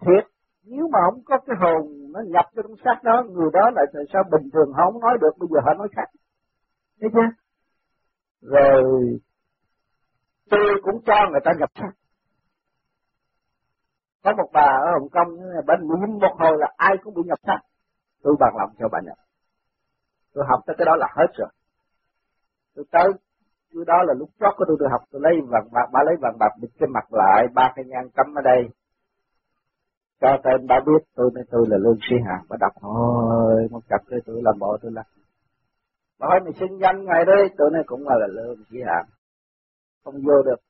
thiệt 0.00 0.24
nếu 0.64 0.88
mà 0.92 0.98
không 1.10 1.22
có 1.24 1.38
cái 1.46 1.56
hồn 1.60 2.12
nó 2.12 2.20
nhập 2.26 2.44
cho 2.56 2.62
trong 2.62 2.76
xác 2.84 3.00
đó 3.04 3.22
người 3.30 3.50
đó 3.52 3.70
lại 3.74 3.84
tại 3.92 4.02
sao 4.12 4.22
bình 4.32 4.50
thường 4.52 4.72
họ 4.72 4.90
không 4.92 5.00
nói 5.00 5.18
được 5.20 5.38
bây 5.38 5.48
giờ 5.52 5.60
họ 5.64 5.74
nói 5.74 5.88
khác 5.96 6.08
thấy 7.00 7.10
chưa 7.14 7.28
rồi 8.40 8.82
tôi 10.50 10.60
cũng 10.82 11.02
cho 11.06 11.14
người 11.30 11.40
ta 11.44 11.50
nhập 11.58 11.70
sắc. 11.74 11.92
có 14.24 14.32
một 14.36 14.50
bà 14.52 14.60
ở 14.60 14.90
Hồng 14.98 15.08
Kông 15.08 15.28
bên 15.66 15.80
nhiễm 15.80 16.18
một 16.20 16.36
hồi 16.38 16.52
là 16.58 16.72
ai 16.76 16.96
cũng 17.02 17.14
bị 17.14 17.22
nhập 17.26 17.38
sắc, 17.46 17.60
tôi 18.22 18.36
bằng 18.40 18.56
lòng 18.58 18.70
cho 18.78 18.88
bà 18.92 18.98
nhập. 19.04 19.16
Tôi 20.34 20.44
học 20.48 20.60
tới 20.66 20.76
cái 20.78 20.86
đó 20.86 20.96
là 20.96 21.06
hết 21.16 21.26
rồi. 21.34 21.48
Tôi 22.74 22.84
tới 22.90 23.08
cái 23.74 23.84
đó 23.86 24.02
là 24.06 24.14
lúc 24.14 24.30
chót 24.40 24.52
của 24.56 24.64
tôi 24.68 24.76
tôi 24.80 24.88
học 24.92 25.02
tôi 25.10 25.20
lấy 25.24 25.34
vàng 25.48 25.68
bạc 25.72 25.86
bà 25.92 26.00
lấy 26.06 26.16
vàng 26.20 26.36
bạc 26.38 26.52
bịt 26.60 26.70
cái 26.78 26.88
mặt 26.94 27.06
lại 27.10 27.46
ba 27.54 27.72
cái 27.76 27.84
nhang 27.84 28.08
cắm 28.16 28.26
ở 28.34 28.42
đây. 28.42 28.68
Cho 30.20 30.28
tên 30.44 30.66
bà 30.66 30.80
biết 30.86 31.02
tôi 31.16 31.30
nên 31.34 31.44
tôi 31.50 31.66
là 31.68 31.76
lương 31.76 31.98
sĩ 32.10 32.16
hạng 32.26 32.44
bà 32.48 32.56
đọc 32.60 32.72
thôi 32.80 33.68
một 33.70 33.80
cặp 33.88 34.00
cái 34.08 34.18
tôi 34.26 34.40
làm 34.42 34.58
bộ 34.58 34.76
tôi 34.82 34.92
là 34.94 35.02
hỏi 36.28 36.40
mày 36.44 36.52
xin 36.60 36.78
danh 36.82 37.04
ngày 37.04 37.24
đây 37.24 37.48
tụi 37.58 37.70
này 37.72 37.82
cũng 37.86 38.08
là, 38.08 38.14
là 38.18 38.26
lương 38.26 38.56
chỉ 38.70 38.78
hạn 38.86 39.04
không 40.04 40.14
vô 40.26 40.42
được. 40.42 40.60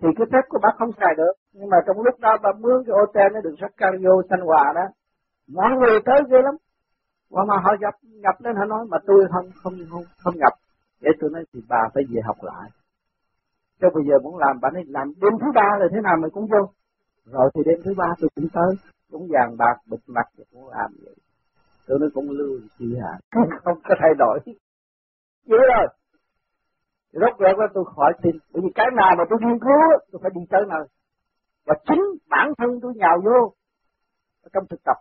Thì 0.00 0.08
cái 0.16 0.26
phép 0.32 0.44
của 0.48 0.58
bác 0.62 0.74
không 0.78 0.92
xài 1.00 1.14
được. 1.16 1.32
Nhưng 1.52 1.68
mà 1.68 1.76
trong 1.86 2.02
lúc 2.06 2.20
đó 2.20 2.36
bà 2.42 2.50
mướn 2.52 2.84
cái 2.86 2.92
ô 2.92 3.04
tô 3.14 3.20
nó 3.34 3.40
được 3.40 3.54
sắc 3.60 3.72
vô 4.04 4.22
thanh 4.30 4.40
hòa 4.40 4.72
đó. 4.74 4.86
Mọi 5.48 5.70
người 5.78 6.00
tới 6.06 6.20
ghê 6.30 6.38
lắm. 6.42 6.54
Và 7.30 7.44
mà 7.48 7.54
họ 7.64 7.70
nhập 7.80 7.94
nhập 8.02 8.34
lên 8.38 8.56
họ 8.56 8.64
nói 8.64 8.86
mà 8.90 8.98
tôi 9.06 9.26
không 9.32 9.50
không 9.62 9.74
không 9.90 10.04
không 10.22 10.34
nhập 10.36 10.52
để 11.00 11.10
tôi 11.20 11.30
nói 11.30 11.44
thì 11.52 11.60
bà 11.68 11.88
phải 11.94 12.02
về 12.10 12.20
học 12.24 12.36
lại. 12.42 12.70
Cho 13.80 13.88
bây 13.94 14.04
giờ 14.08 14.18
muốn 14.22 14.38
làm 14.38 14.60
bà 14.62 14.70
nói 14.70 14.82
làm 14.86 15.12
đêm 15.22 15.32
thứ 15.40 15.46
ba 15.54 15.68
là 15.80 15.86
thế 15.92 16.00
nào 16.02 16.16
mày 16.20 16.30
cũng 16.30 16.46
vô. 16.46 16.62
Rồi 17.32 17.50
thì 17.54 17.60
đêm 17.66 17.78
thứ 17.84 17.94
ba 17.96 18.06
tôi 18.20 18.30
cũng 18.34 18.48
tới. 18.52 18.74
Cũng 19.10 19.28
vàng 19.30 19.56
bạc 19.58 19.76
bịt 19.90 20.00
mặt 20.06 20.26
cũng 20.52 20.68
làm 20.68 20.90
vậy 21.04 21.14
tôi 21.86 21.98
nói 21.98 22.10
cũng 22.14 22.30
lưu 22.30 22.60
chi 22.78 22.86
hả 23.02 23.18
không 23.64 23.78
có 23.88 23.94
thay 23.98 24.10
đổi. 24.18 24.38
Vậy 25.46 25.58
rồi. 25.68 25.86
Rốt 27.12 27.40
đó 27.40 27.48
là 27.58 27.66
tôi 27.74 27.84
khỏi 27.96 28.12
tin. 28.22 28.36
Bởi 28.52 28.62
vì 28.64 28.68
cái 28.74 28.86
nào 28.96 29.10
mà 29.18 29.24
tôi 29.30 29.38
nghiên 29.42 29.58
cứu 29.58 29.80
tôi 30.12 30.20
phải 30.22 30.30
đi 30.34 30.40
tới 30.50 30.60
nơi. 30.68 30.84
Và 31.66 31.74
chính 31.88 32.02
bản 32.28 32.52
thân 32.58 32.80
tôi 32.82 32.92
nhào 32.96 33.20
vô 33.24 33.54
trong 34.52 34.64
thực 34.70 34.80
tập. 34.84 34.96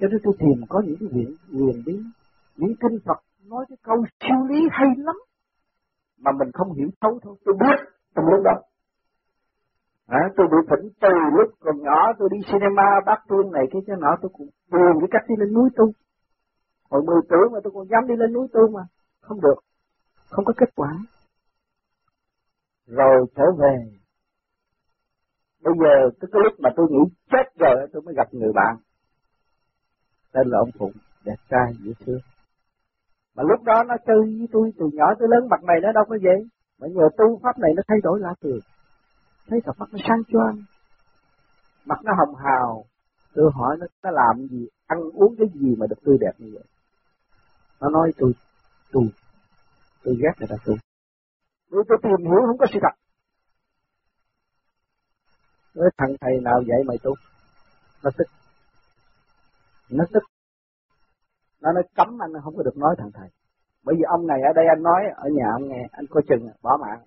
Cho 0.00 0.08
nên 0.08 0.20
tôi 0.24 0.34
tìm 0.38 0.64
có 0.68 0.82
những 0.86 0.96
cái 1.00 1.08
viện, 1.12 1.36
quyền 1.52 1.82
bí, 1.86 2.02
những 2.56 2.74
kinh 2.80 2.98
Phật 3.04 3.18
nói 3.46 3.64
cái 3.68 3.76
câu 3.82 4.04
siêu 4.20 4.46
lý 4.48 4.60
hay 4.70 4.88
lắm 4.96 5.16
mà 6.18 6.30
mình 6.38 6.52
không 6.52 6.72
hiểu 6.72 6.88
thấu 7.00 7.18
thôi. 7.22 7.36
Tôi 7.44 7.54
biết 7.60 7.76
trong 8.14 8.24
lúc 8.24 8.42
đó. 8.44 8.52
À, 10.08 10.20
tôi 10.36 10.46
bị 10.50 10.56
thỉnh 10.70 10.90
từ 11.00 11.08
lúc 11.36 11.50
còn 11.60 11.82
nhỏ 11.82 12.12
tôi 12.18 12.28
đi 12.32 12.38
cinema 12.52 13.00
bắt 13.06 13.18
tuôn 13.28 13.52
này 13.52 13.64
cái 13.70 13.82
cái 13.86 13.96
nọ 14.00 14.16
tôi 14.22 14.30
cũng 14.34 14.48
buồn 14.70 15.00
cái 15.00 15.08
cách 15.10 15.24
đi 15.28 15.34
lên 15.38 15.54
núi 15.54 15.70
tu. 15.76 15.92
Hồi 16.90 17.02
10 17.06 17.20
tuổi 17.28 17.48
mà 17.52 17.58
tôi 17.64 17.72
còn 17.74 17.86
dám 17.88 18.06
đi 18.08 18.14
lên 18.16 18.32
núi 18.32 18.46
tu 18.52 18.68
mà. 18.68 18.80
Không 19.20 19.40
được. 19.40 19.58
Không 20.30 20.44
có 20.44 20.52
kết 20.56 20.68
quả. 20.74 20.90
Rồi 22.86 23.26
trở 23.36 23.42
về. 23.58 23.76
Bây 25.62 25.74
giờ 25.80 26.10
cái, 26.20 26.28
cái 26.32 26.40
lúc 26.44 26.52
mà 26.58 26.70
tôi 26.76 26.86
nghĩ 26.90 27.04
chết 27.30 27.46
rồi 27.58 27.86
tôi 27.92 28.02
mới 28.02 28.14
gặp 28.14 28.34
người 28.34 28.52
bạn. 28.54 28.76
Tên 30.32 30.48
là 30.48 30.58
ông 30.58 30.70
Phụng, 30.78 30.92
đẹp 31.24 31.36
trai, 31.50 31.72
dễ 31.84 31.92
thương. 32.06 32.20
Mà 33.36 33.42
lúc 33.42 33.62
đó 33.62 33.84
nó 33.88 33.94
chơi 34.06 34.18
với 34.38 34.48
tôi 34.52 34.72
từ 34.78 34.86
nhỏ 34.92 35.14
tới 35.18 35.28
lớn 35.30 35.48
mặt 35.50 35.60
mày 35.64 35.76
nó 35.82 35.92
đâu 35.92 36.04
có 36.08 36.18
vậy. 36.22 36.48
Mà 36.80 36.88
nhờ 36.88 37.08
tu 37.18 37.40
pháp 37.42 37.58
này 37.58 37.70
nó 37.76 37.82
thay 37.88 37.98
đổi 38.02 38.20
lạ 38.20 38.34
thường 38.42 38.60
thấy 39.48 39.60
cặp 39.64 39.78
mắt 39.78 39.88
nó 39.92 39.98
sáng 40.08 40.22
choang. 40.28 40.62
Mặt 41.84 41.98
nó 42.04 42.12
hồng 42.18 42.34
hào. 42.34 42.84
Tôi 43.34 43.50
hỏi 43.54 43.76
nó 43.80 43.86
nó 44.02 44.10
làm 44.10 44.46
gì? 44.48 44.68
Ăn 44.86 44.98
uống 45.14 45.34
cái 45.38 45.46
gì 45.54 45.74
mà 45.78 45.86
được 45.86 45.96
tươi 46.04 46.16
đẹp 46.20 46.32
như 46.38 46.50
vậy? 46.54 46.64
Nó 47.80 47.88
nói 47.88 48.12
tôi 48.16 48.32
tu 48.92 49.02
tôi 50.02 50.16
ghét 50.22 50.32
người 50.38 50.48
ta 50.50 50.56
tu 50.64 50.74
tôi, 51.70 51.84
tôi 51.88 51.98
tìm 52.02 52.26
hiểu 52.26 52.40
không 52.46 52.58
có 52.58 52.66
sự 52.72 52.78
thật. 52.82 52.94
Nói 55.74 55.90
thằng 55.98 56.16
thầy 56.20 56.40
nào 56.42 56.62
dạy 56.68 56.78
mày 56.86 56.96
tu 57.02 57.14
nó 58.02 58.10
tức. 58.18 58.24
Nó 59.88 60.04
tức. 60.12 60.22
Nó 61.60 61.72
nói 61.72 61.82
cấm 61.94 62.22
anh 62.22 62.30
không 62.44 62.56
có 62.56 62.62
được 62.62 62.76
nói 62.76 62.94
thằng 62.98 63.10
thầy. 63.14 63.28
Bởi 63.84 63.94
vì 63.98 64.02
ông 64.08 64.26
này 64.26 64.38
ở 64.42 64.52
đây 64.56 64.64
anh 64.76 64.82
nói 64.82 65.02
ở 65.16 65.28
nhà 65.28 65.44
ông 65.52 65.68
nghe 65.68 65.88
anh 65.92 66.06
coi 66.10 66.22
chừng 66.28 66.48
bỏ 66.62 66.76
mạng 66.80 67.02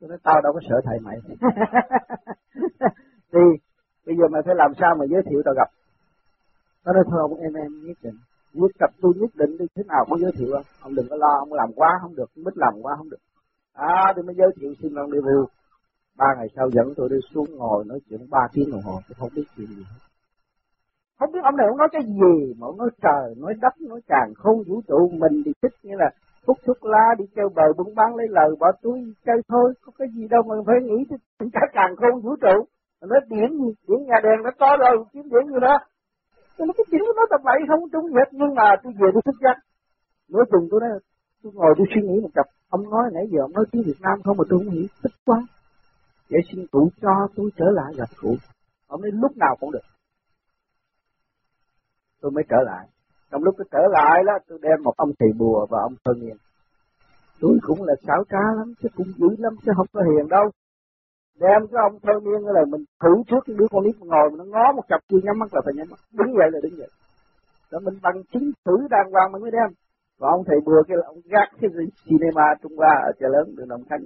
tôi 0.00 0.08
nói 0.08 0.18
tao 0.22 0.40
đâu 0.42 0.52
có 0.52 0.60
sợ 0.68 0.80
thầy 0.84 0.98
mày. 1.00 1.16
Thì 3.32 3.40
bây 4.06 4.16
giờ 4.16 4.28
mày 4.30 4.42
phải 4.46 4.54
làm 4.54 4.72
sao 4.80 4.94
mà 4.98 5.04
giới 5.10 5.22
thiệu 5.30 5.42
tao 5.44 5.54
gặp? 5.54 5.68
Nó 6.84 6.92
nói 6.92 7.04
thôi 7.10 7.18
ông 7.20 7.34
em 7.40 7.52
em 7.54 7.72
nhất 7.86 7.96
định 8.02 8.14
quyết 8.54 8.78
gặp 8.78 8.90
tôi 9.02 9.12
nhất 9.16 9.30
định 9.34 9.58
đi 9.58 9.66
thế 9.74 9.82
nào 9.88 10.04
cũng 10.08 10.18
giới 10.20 10.32
thiệu 10.38 10.52
ông? 10.52 10.64
Ông 10.80 10.94
đừng 10.94 11.06
có 11.10 11.16
lo 11.16 11.38
ông 11.38 11.52
làm 11.52 11.68
quá 11.76 11.98
không 12.02 12.14
được 12.16 12.30
biết 12.36 12.56
làm 12.56 12.74
quá 12.82 12.94
không 12.98 13.10
được. 13.10 13.22
À 13.72 14.12
tôi 14.16 14.24
mới 14.24 14.34
giới 14.38 14.50
thiệu 14.60 14.74
xin 14.82 14.94
ông 14.94 15.12
đi 15.12 15.18
review 15.18 15.46
ba 16.16 16.26
ngày 16.38 16.48
sau 16.56 16.70
dẫn 16.70 16.94
tôi 16.96 17.08
đi 17.08 17.16
xuống 17.34 17.46
ngồi 17.56 17.84
nói 17.84 18.00
chuyện 18.08 18.20
ba 18.30 18.48
tiếng 18.52 18.70
đồng 18.72 18.82
hồ 18.82 19.00
tôi 19.08 19.16
không 19.18 19.30
biết 19.36 19.44
chuyện 19.56 19.66
gì 19.66 19.82
hết. 19.82 20.00
Không 21.18 21.32
biết 21.32 21.40
ông 21.42 21.56
này 21.56 21.66
ông 21.68 21.78
nói 21.78 21.88
cái 21.92 22.02
gì 22.02 22.54
mà 22.58 22.66
ông 22.66 22.78
nói 22.78 22.90
trời 23.02 23.34
nói 23.36 23.54
đất 23.60 23.80
nói 23.80 24.00
càng 24.06 24.34
không 24.36 24.62
vũ 24.66 24.80
trụ 24.88 25.10
mình 25.12 25.42
thì 25.44 25.52
thích 25.62 25.72
như 25.82 25.94
là 25.98 26.10
hút 26.46 26.58
thuốc 26.66 26.84
lá 26.84 27.04
đi 27.18 27.24
chơi 27.36 27.46
bờ 27.54 27.62
buôn 27.76 27.94
bán 27.94 28.16
lấy 28.16 28.26
lời, 28.30 28.50
bỏ 28.60 28.66
túi 28.82 28.98
chơi 29.26 29.36
thôi. 29.48 29.74
Có 29.82 29.92
cái 29.98 30.08
gì 30.14 30.28
đâu 30.28 30.42
mà 30.48 30.54
phải 30.66 30.76
nghĩ 30.82 31.04
tới 31.38 31.48
cả 31.52 31.60
càng 31.72 31.96
không, 31.96 32.20
vũ 32.20 32.36
trụ. 32.36 32.56
Nó 33.00 33.16
điển 33.28 33.50
gì 33.60 33.70
điển 33.88 33.98
nhà 34.06 34.18
đèn 34.22 34.42
nó 34.44 34.50
có 34.58 34.76
rồi, 34.80 35.04
kiếm 35.12 35.22
điển 35.22 35.52
như 35.52 35.58
đó. 35.60 35.78
Tôi 36.56 36.66
nói 36.66 36.74
cái 36.76 36.84
chuyện 36.90 37.00
của 37.06 37.12
nó 37.16 37.22
tập 37.30 37.40
bậy 37.44 37.58
không 37.68 37.90
trúng 37.92 38.06
hết 38.16 38.28
nhưng 38.32 38.54
mà 38.54 38.76
tôi 38.82 38.92
về 39.00 39.08
tôi 39.14 39.22
thức 39.24 39.36
giấc. 39.44 39.56
Nói 40.28 40.44
chừng 40.52 40.68
tôi 40.70 40.80
nói, 40.80 40.90
tôi 41.42 41.52
ngồi 41.54 41.74
tôi 41.78 41.86
suy 41.94 42.02
nghĩ 42.02 42.20
một 42.20 42.30
cặp 42.34 42.46
ông 42.70 42.90
nói 42.90 43.10
nãy 43.12 43.24
giờ 43.30 43.40
ông 43.40 43.52
nói 43.52 43.64
tiếng 43.72 43.82
Việt 43.86 44.00
Nam 44.00 44.22
không 44.24 44.36
mà 44.36 44.44
tôi 44.48 44.58
không 44.58 44.74
hiểu, 44.74 44.86
thích 45.02 45.12
quá. 45.24 45.38
Vậy 46.30 46.40
xin 46.52 46.66
cụ 46.70 46.90
cho 47.02 47.28
tôi 47.36 47.50
trở 47.56 47.64
lại 47.70 47.92
gặp 47.96 48.08
cụ. 48.20 48.36
Ông 48.86 49.00
nói 49.00 49.10
lúc 49.14 49.36
nào 49.36 49.56
cũng 49.60 49.72
được. 49.72 49.86
Tôi 52.20 52.30
mới 52.30 52.44
trở 52.48 52.56
lại 52.66 52.88
trong 53.30 53.44
lúc 53.44 53.54
tôi 53.58 53.66
trở 53.70 53.82
lại 53.90 54.22
đó, 54.26 54.32
tôi 54.48 54.58
đem 54.62 54.82
một 54.82 54.94
ông 54.96 55.10
thầy 55.18 55.28
bùa 55.38 55.66
và 55.70 55.78
ông 55.82 55.94
thơ 56.04 56.12
nghiền 56.16 56.36
tôi 57.40 57.58
cũng 57.62 57.82
là 57.84 57.94
xảo 58.06 58.24
trá 58.30 58.44
lắm, 58.56 58.72
chứ 58.82 58.88
cũng 58.96 59.06
dữ 59.18 59.28
lắm, 59.38 59.54
chứ 59.64 59.72
không 59.76 59.86
có 59.92 60.00
hiền 60.02 60.28
đâu. 60.28 60.50
Đem 61.40 61.60
cái 61.70 61.80
ông 61.88 61.98
thơ 62.02 62.12
niên 62.24 62.42
là 62.56 62.64
mình 62.68 62.84
thử 63.02 63.12
trước 63.28 63.42
cái 63.46 63.56
đứa 63.58 63.66
con 63.70 63.84
nít 63.84 63.96
ngồi 64.00 64.30
mà 64.30 64.36
nó 64.38 64.44
ngó 64.44 64.72
một 64.72 64.82
cặp 64.88 65.00
chưa 65.08 65.18
nhắm 65.22 65.38
mắt 65.38 65.54
là 65.54 65.60
phải 65.64 65.74
nhắm 65.76 65.86
mắt. 65.90 66.00
Đứng 66.18 66.36
dậy 66.38 66.48
là 66.52 66.58
đứng 66.62 66.76
dậy. 66.76 66.90
Rồi 67.70 67.80
mình 67.80 67.94
bằng 68.02 68.22
chứng 68.32 68.50
thử 68.64 68.76
đàng 68.90 69.10
hoàng 69.12 69.32
mình 69.32 69.42
mới 69.42 69.50
đem. 69.50 69.70
Và 70.18 70.28
ông 70.30 70.44
thầy 70.46 70.58
bùa 70.66 70.82
kia 70.88 70.94
là 70.96 71.06
ông 71.06 71.20
gác 71.24 71.48
cái 71.60 71.70
cinema 72.04 72.46
Trung 72.62 72.76
Hoa 72.76 72.94
ở 73.08 73.10
chợ 73.20 73.28
lớn 73.28 73.54
đường 73.56 73.68
Đồng 73.68 73.84
Khánh. 73.90 74.04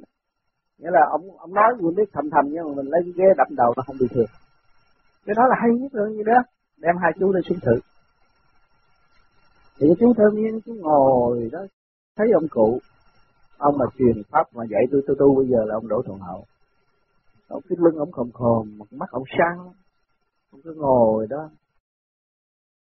Nghĩa 0.79 0.91
là 0.91 1.01
ông 1.11 1.23
ông 1.39 1.55
nói 1.55 1.71
gì 1.81 1.87
biết 1.97 2.09
thầm 2.13 2.31
thầm, 2.31 2.45
nhưng 2.51 2.65
mà 2.67 2.73
mình 2.77 2.87
lấy 2.87 3.01
cái 3.05 3.13
ghế 3.17 3.29
đập 3.37 3.49
đầu 3.51 3.73
nó 3.77 3.83
không 3.87 3.97
bị 4.01 4.07
thiệt. 4.11 4.31
Cái 5.27 5.35
đó 5.37 5.43
là 5.49 5.57
hay 5.63 5.71
nhất 5.81 5.93
rồi, 5.93 6.13
như 6.13 6.23
đó. 6.27 6.43
Đem 6.77 6.95
hai 7.03 7.13
chú 7.21 7.33
lên 7.33 7.43
xuống 7.43 7.59
thử 7.61 7.77
thì 9.79 9.87
chú 10.01 10.13
thơ 10.17 10.25
nhiên 10.33 10.61
chú 10.65 10.75
ngồi 10.75 11.49
đó 11.53 11.59
thấy 12.17 12.27
ông 12.35 12.49
cụ 12.51 12.79
ông 13.59 13.79
mà 13.79 13.85
truyền 13.99 14.23
pháp 14.31 14.55
mà 14.55 14.65
dạy 14.71 14.83
tôi 14.91 15.03
tôi 15.07 15.17
tu 15.19 15.35
bây 15.35 15.47
giờ 15.47 15.65
là 15.65 15.75
ông 15.75 15.89
đỗ 15.89 16.03
thuận 16.07 16.19
hậu. 16.19 16.45
Ông 17.49 17.63
cái 17.69 17.77
lưng 17.81 17.97
ông 17.97 18.13
khom 18.13 18.33
khom 18.33 18.79
mắt 18.91 19.11
ông 19.11 19.23
sáng. 19.39 19.73
Ông 20.53 20.61
cứ 20.65 20.75
ngồi 20.77 21.27
đó. 21.31 21.51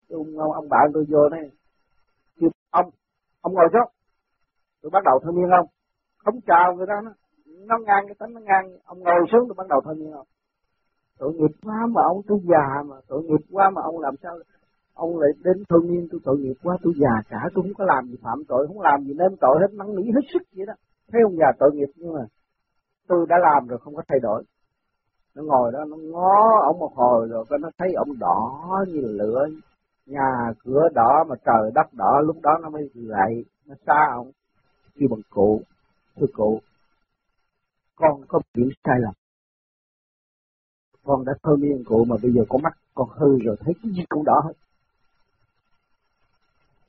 Ông 0.09 0.37
ông, 0.37 0.51
ông 0.51 0.69
bạn 0.69 0.91
tôi 0.93 1.05
vô 1.09 1.29
đây 1.29 1.51
kêu 2.39 2.49
ông 2.71 2.89
ông 3.41 3.53
ngồi 3.53 3.67
xuống 3.73 3.91
tôi 4.81 4.89
bắt 4.89 5.03
đầu 5.05 5.19
thân 5.23 5.35
nhiên 5.35 5.49
không? 5.57 5.67
Không 6.17 6.41
chào 6.47 6.75
người 6.75 6.85
ta 6.87 6.93
nó 7.03 7.11
nó 7.67 7.77
ngang 7.85 8.03
cái 8.07 8.15
tánh 8.19 8.33
nó 8.33 8.39
ngang. 8.39 8.77
Ông 8.85 8.99
ngồi 8.99 9.25
xuống 9.31 9.41
tôi 9.47 9.55
bắt 9.57 9.67
đầu 9.67 9.81
thân 9.85 9.97
nhiên 9.99 10.11
không? 10.13 10.27
Tội 11.17 11.33
nghiệp 11.33 11.55
quá 11.63 11.87
mà 11.91 12.01
ông 12.03 12.21
tôi 12.27 12.39
già 12.43 12.83
mà. 12.85 12.95
Tội 13.07 13.23
nghiệp 13.23 13.45
quá 13.51 13.69
mà 13.69 13.81
ông 13.81 13.99
làm 13.99 14.15
sao? 14.23 14.37
Ông 14.93 15.19
lại 15.19 15.29
đến 15.43 15.63
thôi 15.69 15.81
nhiên, 15.83 16.07
tôi 16.11 16.21
tội 16.23 16.37
nghiệp 16.37 16.53
quá, 16.63 16.77
tôi 16.83 16.93
già 16.97 17.21
cả, 17.29 17.37
tôi 17.53 17.63
không 17.63 17.73
có 17.77 17.85
làm 17.85 18.07
gì 18.07 18.15
phạm 18.21 18.43
tội, 18.47 18.67
không 18.67 18.81
làm 18.81 19.03
gì 19.03 19.13
nên 19.13 19.35
tội 19.41 19.57
hết, 19.61 19.73
năn 19.73 19.95
nỉ 19.95 20.03
hết 20.03 20.21
sức 20.33 20.41
vậy 20.55 20.65
đó. 20.65 20.73
Thấy 21.11 21.21
ông 21.21 21.35
già 21.37 21.51
tội 21.59 21.71
nghiệp 21.73 21.89
nhưng 21.95 22.13
mà 22.13 22.21
tôi 23.07 23.25
đã 23.29 23.35
làm 23.41 23.67
rồi, 23.67 23.79
không 23.83 23.95
có 23.95 24.03
thay 24.07 24.19
đổi. 24.19 24.43
Nó 25.35 25.43
ngồi 25.43 25.71
đó, 25.71 25.85
nó 25.85 25.95
ngó 25.95 26.59
ông 26.63 26.79
một 26.79 26.91
hồi 26.95 27.27
rồi, 27.27 27.45
cái 27.49 27.59
nó 27.61 27.69
thấy 27.77 27.93
ông 27.93 28.19
đỏ 28.19 28.61
như 28.87 29.01
lửa, 29.01 29.47
nhà 30.05 30.53
cửa 30.63 30.87
đỏ 30.95 31.23
mà 31.27 31.35
trời 31.45 31.71
đất 31.75 31.93
đỏ, 31.93 32.21
lúc 32.25 32.37
đó 32.43 32.51
nó 32.61 32.69
mới 32.69 32.89
lại 32.93 33.43
nó 33.65 33.75
xa 33.87 34.07
ông, 34.13 34.31
kêu 34.95 35.09
bằng 35.11 35.21
cụ, 35.29 35.61
thưa 36.15 36.25
cụ, 36.33 36.59
con 37.95 38.21
có 38.27 38.39
điểm 38.53 38.69
sai 38.83 38.95
lầm? 38.99 39.13
Con 41.03 41.25
đã 41.25 41.33
thơ 41.43 41.55
miên 41.55 41.83
cụ 41.85 42.05
mà 42.05 42.15
bây 42.21 42.31
giờ 42.31 42.41
con 42.49 42.61
mắt 42.61 42.73
con 42.95 43.09
hư 43.09 43.39
rồi, 43.43 43.55
thấy 43.59 43.73
cái 43.83 43.91
gì 43.91 44.03
cũng 44.09 44.23
đỏ 44.25 44.41
hết 44.45 44.53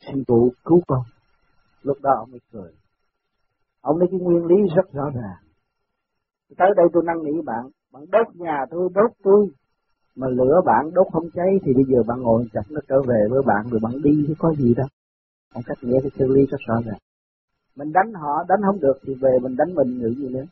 xin 0.07 0.25
phụ 0.29 0.53
cứu 0.65 0.81
con. 0.87 1.03
Lúc 1.83 1.99
đó 2.03 2.11
ông 2.19 2.31
mới 2.31 2.41
cười. 2.53 2.73
Ông 3.81 3.99
nói 3.99 4.09
cái 4.11 4.21
nguyên 4.21 4.47
lý 4.47 4.57
rất 4.77 4.93
rõ 4.93 5.11
ràng. 5.15 5.39
Tới 6.57 6.69
đây 6.77 6.87
tôi 6.93 7.03
năn 7.07 7.17
nỉ 7.25 7.43
bạn. 7.43 7.69
Bạn 7.93 8.05
đốt 8.13 8.37
nhà 8.37 8.65
tôi, 8.71 8.89
đốt 8.95 9.11
tôi. 9.23 9.49
Mà 10.17 10.27
lửa 10.29 10.61
bạn 10.67 10.91
đốt 10.95 11.07
không 11.13 11.31
cháy 11.35 11.61
thì 11.63 11.73
bây 11.75 11.85
giờ 11.85 12.03
bạn 12.07 12.21
ngồi 12.21 12.47
chặt 12.53 12.63
nó 12.71 12.81
trở 12.89 13.03
về 13.03 13.27
với 13.31 13.43
bạn 13.47 13.71
rồi 13.71 13.81
bạn 13.83 13.93
đi 14.03 14.25
chứ 14.29 14.35
có 14.39 14.55
gì 14.55 14.75
đâu. 14.75 14.87
Ông 15.55 15.63
cách 15.67 15.79
nghĩa 15.81 16.01
cái 16.03 16.11
chân 16.19 16.31
lý 16.31 16.47
rất 16.47 16.59
rõ 16.67 16.75
ràng. 16.87 16.99
Mình 17.77 17.93
đánh 17.93 18.13
họ, 18.13 18.45
đánh 18.49 18.61
không 18.67 18.81
được 18.81 18.99
thì 19.03 19.15
về 19.15 19.39
mình 19.43 19.57
đánh 19.57 19.75
mình 19.75 19.99
nghĩ 19.99 20.15
gì 20.15 20.29
nữa. 20.29 20.45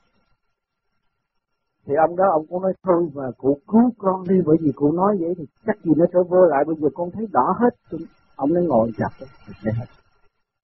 Thì 1.86 1.94
ông 1.94 2.16
đó, 2.16 2.24
ông 2.32 2.46
cũng 2.46 2.62
nói, 2.62 2.72
thôi 2.82 3.10
mà 3.14 3.30
cụ 3.38 3.58
cứu 3.68 3.90
con 3.98 4.28
đi, 4.28 4.34
bởi 4.46 4.56
vì 4.60 4.72
cụ 4.72 4.92
nói 4.92 5.16
vậy 5.20 5.34
thì 5.38 5.44
chắc 5.66 5.76
gì 5.84 5.92
nó 5.96 6.04
trở 6.12 6.22
vô 6.22 6.46
lại. 6.46 6.64
Bây 6.66 6.76
giờ 6.76 6.88
con 6.94 7.10
thấy 7.10 7.26
đỏ 7.32 7.56
hết 7.60 7.98
ông 8.42 8.50
mới 8.54 8.62
ngồi 8.66 8.90
chặt 8.98 9.12
hết 9.20 9.26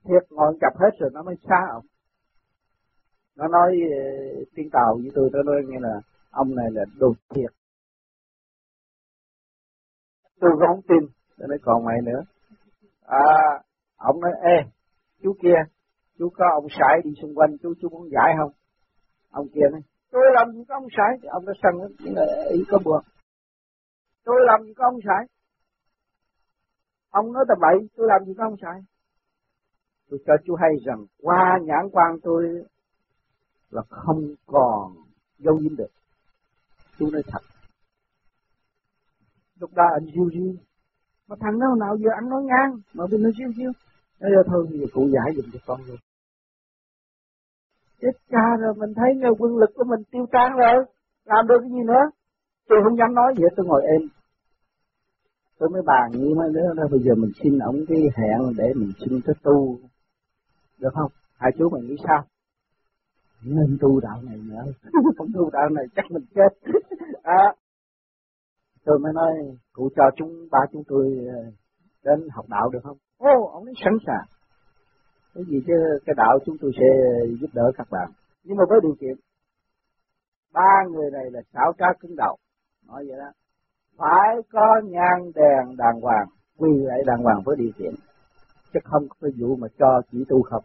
thiệt 0.05 0.25
ngồi 0.31 0.59
chặt 0.61 0.75
hết 0.81 0.91
rồi 1.01 1.11
nó 1.15 1.23
mới 1.23 1.35
xa 1.49 1.61
ông. 1.73 1.85
Nó 3.37 3.49
nói 3.49 3.81
ờ, 3.91 4.01
tiếng 4.55 4.71
tàu 4.73 4.95
với 5.03 5.11
tôi, 5.15 5.31
nó 5.33 5.43
nói 5.43 5.63
nghe 5.69 5.79
là 5.81 6.01
ông 6.31 6.55
này 6.55 6.67
là 6.71 6.85
đồ 6.97 7.13
thiệt. 7.35 7.51
Tôi 10.41 10.51
không 10.67 10.81
tin. 10.89 11.09
Tôi 11.39 11.49
nói, 11.49 11.59
còn 11.63 11.85
mày 11.85 11.97
nữa? 12.03 12.23
À 13.03 13.25
ông 13.97 14.21
nói, 14.21 14.33
ê, 14.43 14.71
chú 15.23 15.37
kia, 15.43 15.59
chú 16.19 16.29
có 16.35 16.45
ông 16.55 16.67
sải 16.71 17.01
đi 17.05 17.11
xung 17.23 17.35
quanh, 17.35 17.51
chú 17.63 17.75
chú 17.81 17.89
muốn 17.89 18.09
giải 18.11 18.35
không? 18.39 18.53
Ông 19.31 19.47
kia 19.55 19.69
nói, 19.73 19.81
tôi 20.11 20.23
làm 20.35 20.53
gì 20.53 20.65
có 20.69 20.75
ông 20.75 20.89
sải? 20.97 21.29
Ông 21.31 21.45
nó 21.45 21.53
sân 21.63 21.73
ý 22.51 22.65
có 22.71 22.79
buộc. 22.85 23.03
Tôi 24.25 24.37
làm 24.47 24.63
gì 24.63 24.75
có 24.75 24.85
ông 24.85 25.01
sải? 25.05 25.38
Ông 27.11 27.33
nói 27.33 27.45
tầm 27.49 27.59
bậy, 27.61 27.89
tôi 27.97 28.07
làm 28.09 28.25
gì 28.27 28.35
có 28.39 28.45
ông 28.45 28.57
sai 28.63 28.81
tôi 30.11 30.21
cho 30.27 30.33
chú 30.45 30.55
hay 30.55 30.71
rằng 30.85 31.07
qua 31.23 31.59
nhãn 31.63 31.89
quan 31.93 32.17
tôi 32.23 32.45
là 33.71 33.83
không 33.89 34.35
còn 34.47 34.93
dấu 35.39 35.61
dính 35.61 35.77
được. 35.77 35.91
Chú 36.99 37.11
nói 37.11 37.23
thật. 37.27 37.41
Lúc 39.61 39.71
đó 39.75 39.85
anh 39.95 40.07
riêu 40.15 40.31
riêu 40.33 40.55
mà 41.29 41.37
thằng 41.41 41.59
nào 41.59 41.75
nào 41.75 41.97
giờ 41.97 42.11
anh 42.15 42.29
nói 42.29 42.43
ngang, 42.45 42.81
mà 42.95 43.07
bên 43.11 43.23
nó 43.23 43.31
riêu 43.39 43.49
riêu 43.57 43.73
nói 44.21 44.31
giờ 44.35 44.43
thôi 44.47 44.67
giờ 44.71 44.87
cụ 44.93 45.09
giải 45.15 45.37
dùm 45.37 45.51
cho 45.53 45.59
con 45.67 45.81
luôn. 45.87 45.97
Chết 48.01 48.13
cha 48.31 48.57
rồi, 48.61 48.75
mình 48.77 48.95
thấy 48.97 49.15
người 49.15 49.33
quân 49.39 49.57
lực 49.57 49.71
của 49.75 49.85
mình 49.85 50.01
tiêu 50.11 50.27
tan 50.33 50.53
rồi. 50.57 50.85
Làm 51.25 51.47
được 51.47 51.59
cái 51.61 51.71
gì 51.71 51.83
nữa? 51.87 52.05
Tôi 52.69 52.79
không 52.85 52.99
dám 52.99 53.15
nói 53.15 53.35
gì 53.37 53.43
hết, 53.43 53.55
tôi 53.57 53.67
ngồi 53.67 53.83
êm 53.83 54.09
tôi 55.59 55.69
mới 55.69 55.83
bàn 55.87 56.11
như 56.13 56.35
mấy 56.35 56.49
đứa 56.53 56.75
đó 56.77 56.83
bây 56.91 57.01
giờ 57.01 57.15
mình 57.15 57.31
xin 57.43 57.59
ổng 57.59 57.77
cái 57.89 57.99
hẹn 58.17 58.41
để 58.57 58.65
mình 58.77 58.93
xin 59.01 59.21
cái 59.27 59.35
tu. 59.43 59.79
Được 60.79 60.91
không? 60.95 61.13
Hai 61.37 61.51
chú 61.59 61.69
mình 61.71 61.87
nghĩ 61.87 61.97
sao? 62.09 62.25
Nên 63.43 63.79
tu 63.81 64.01
đạo 64.01 64.23
này 64.23 64.37
nữa. 64.37 64.73
Không 65.19 65.29
tu 65.35 65.51
đạo 65.51 65.69
này 65.69 65.85
chắc 65.97 66.05
mình 66.11 66.25
chết. 66.35 66.71
À, 67.23 67.55
tôi 68.85 68.99
mới 68.99 69.13
nói 69.13 69.33
cụ 69.73 69.89
cho 69.97 70.05
chúng 70.17 70.49
ba 70.51 70.59
chúng 70.73 70.83
tôi 70.89 71.19
ờ, 71.29 71.51
đến 72.05 72.29
học 72.31 72.45
đạo 72.49 72.71
được 72.73 72.79
không? 72.83 72.97
Ô 73.19 73.47
ông 73.53 73.65
ấy 73.65 73.75
sẵn 73.85 73.93
sàng. 74.07 74.27
Cái 75.35 75.45
gì 75.45 75.61
chứ 75.67 75.73
cái 76.07 76.15
đạo 76.17 76.39
chúng 76.47 76.57
tôi 76.61 76.73
sẽ 76.79 76.87
giúp 77.41 77.51
đỡ 77.53 77.73
các 77.77 77.87
bạn. 77.91 78.11
Nhưng 78.45 78.57
mà 78.57 78.65
với 78.69 78.81
điều 78.83 78.95
kiện 79.01 79.17
ba 80.53 80.85
người 80.91 81.11
này 81.11 81.25
là 81.31 81.41
xảo 81.53 81.73
trá 81.79 81.87
cứng 82.01 82.17
đầu. 82.17 82.37
Nói 82.87 83.05
vậy 83.09 83.19
đó 83.19 83.31
phải 83.99 84.37
có 84.53 84.81
nhang 84.85 85.33
đèn 85.35 85.77
đàng 85.77 86.01
hoàng. 86.01 86.27
Quy 86.59 86.71
lại 86.79 86.99
đàng 87.07 87.23
hoàng 87.23 87.43
với 87.45 87.57
điều 87.59 87.71
kiện 87.79 87.95
chứ 88.73 88.81
không 88.85 89.09
có 89.09 89.17
ví 89.21 89.31
vụ 89.43 89.57
mà 89.57 89.69
cho 89.79 90.03
chỉ 90.13 90.25
tu 90.29 90.43
không. 90.43 90.65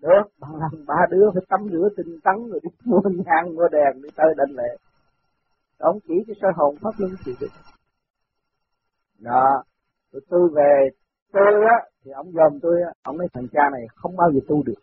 Được, 0.00 0.22
bằng 0.40 0.56
lần 0.56 0.86
ba 0.86 1.06
đứa 1.10 1.30
phải 1.34 1.42
tắm 1.48 1.60
rửa 1.72 1.88
tinh 1.96 2.20
tấn 2.24 2.50
rồi 2.50 2.60
đi 2.62 2.70
mua 2.84 3.00
nhang, 3.00 3.54
mua 3.54 3.68
đèn 3.68 4.02
đi 4.02 4.08
tới 4.16 4.26
đền 4.36 4.56
lễ. 4.56 4.76
Ông 5.78 5.98
chỉ 6.08 6.14
cái 6.26 6.36
sơ 6.42 6.48
hồn 6.56 6.76
pháp 6.80 6.90
luân 6.98 7.12
chỉ 7.24 7.32
được. 7.40 7.48
Dạ, 9.18 9.30
Đó 9.30 9.62
rồi 10.12 10.22
tôi 10.30 10.48
về 10.54 10.88
tôi 11.32 11.64
á, 11.68 11.76
thì 12.04 12.10
ông 12.10 12.32
dòm 12.32 12.60
tôi 12.62 12.82
á, 12.82 12.92
ông 13.02 13.18
nói 13.18 13.28
thằng 13.32 13.46
cha 13.52 13.62
này 13.72 13.82
không 13.94 14.16
bao 14.16 14.30
giờ 14.32 14.40
tu 14.48 14.62
được. 14.62 14.80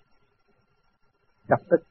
Gặp 1.48 1.60
tức. 1.70 1.82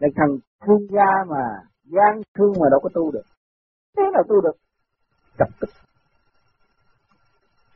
Nên 0.00 0.10
thằng 0.16 0.38
thương 0.66 0.86
gia 0.90 1.24
mà, 1.28 1.44
gian 1.84 2.22
thương 2.34 2.52
mà 2.60 2.66
đâu 2.70 2.80
có 2.82 2.88
tu 2.94 3.10
được 3.10 3.22
thế 3.96 4.02
nào 4.12 4.22
tu 4.28 4.40
được 4.40 4.56
gặp 5.38 5.48
tức 5.60 5.70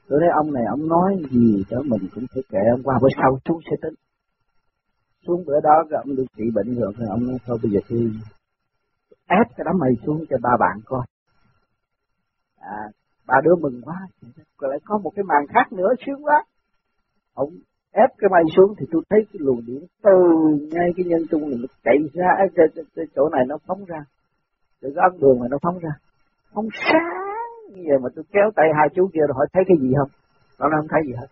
tôi 0.09 0.19
thấy 0.23 0.29
ông 0.35 0.53
này 0.53 0.65
ông 0.71 0.89
nói 0.89 1.17
gì 1.31 1.65
cho 1.71 1.83
mình 1.83 2.09
cũng 2.15 2.25
phải 2.35 2.43
kể 2.49 2.59
ông 2.71 2.83
qua 2.83 2.99
bữa 3.03 3.09
sau 3.17 3.39
chú 3.45 3.61
sẽ 3.71 3.77
tính. 3.83 3.95
Xuống 5.27 5.45
bữa 5.47 5.61
đó 5.61 5.85
rồi 5.91 6.01
ông 6.05 6.17
được 6.17 6.25
trị 6.37 6.45
bệnh 6.55 6.81
rồi 6.81 6.93
thì 6.99 7.05
ông 7.11 7.27
nói 7.27 7.39
thôi 7.47 7.59
bây 7.63 7.73
giờ 7.73 7.81
thì 7.89 7.97
ép 9.29 9.47
cái 9.57 9.65
đám 9.65 9.79
mày 9.79 9.91
xuống 10.07 10.25
cho 10.31 10.37
ba 10.43 10.51
bạn 10.61 10.81
coi. 10.85 11.07
À, 12.61 12.81
ba 13.27 13.35
đứa 13.45 13.55
mừng 13.61 13.81
quá. 13.83 13.97
Rồi 14.61 14.71
lại 14.71 14.79
có 14.85 14.99
một 14.99 15.13
cái 15.17 15.25
màn 15.25 15.47
khác 15.55 15.73
nữa 15.73 15.89
sướng 16.07 16.25
quá. 16.25 16.45
Ông 17.35 17.51
ép 17.93 18.11
cái 18.19 18.31
mày 18.33 18.43
xuống 18.57 18.75
thì 18.79 18.87
tôi 18.93 19.03
thấy 19.11 19.21
cái 19.33 19.41
luồng 19.41 19.67
điện 19.67 19.87
từ 20.03 20.13
ngay 20.73 20.89
cái 20.97 21.07
nhân 21.07 21.23
trung 21.31 21.51
này 21.51 21.59
nó 21.63 21.67
chạy 21.85 21.97
ra 22.13 22.29
cái, 22.39 22.67
cái, 22.75 22.85
cái 22.97 23.05
chỗ 23.15 23.29
này 23.29 23.45
nó 23.49 23.57
phóng 23.67 23.85
ra. 23.85 24.05
Từ 24.81 24.89
cái 24.97 25.05
ấn 25.11 25.21
đường 25.21 25.41
này 25.41 25.49
nó 25.51 25.59
phóng 25.63 25.79
ra. 25.79 25.91
Ông 26.53 26.69
sáng. 26.73 27.85
Giờ 27.87 27.99
mà 28.03 28.09
tôi 28.15 28.25
kéo 28.33 28.51
tay 28.57 28.67
hai 28.79 28.89
chú 28.95 29.11
kia 29.15 29.21
rồi 29.29 29.35
hỏi 29.35 29.47
thấy 29.53 29.63
cái 29.69 29.77
gì 29.81 29.93
không? 29.99 30.09
Nó 30.59 30.69
nói 30.69 30.81
không 30.81 30.89
thấy 30.91 31.01
gì 31.07 31.13
hết. 31.21 31.27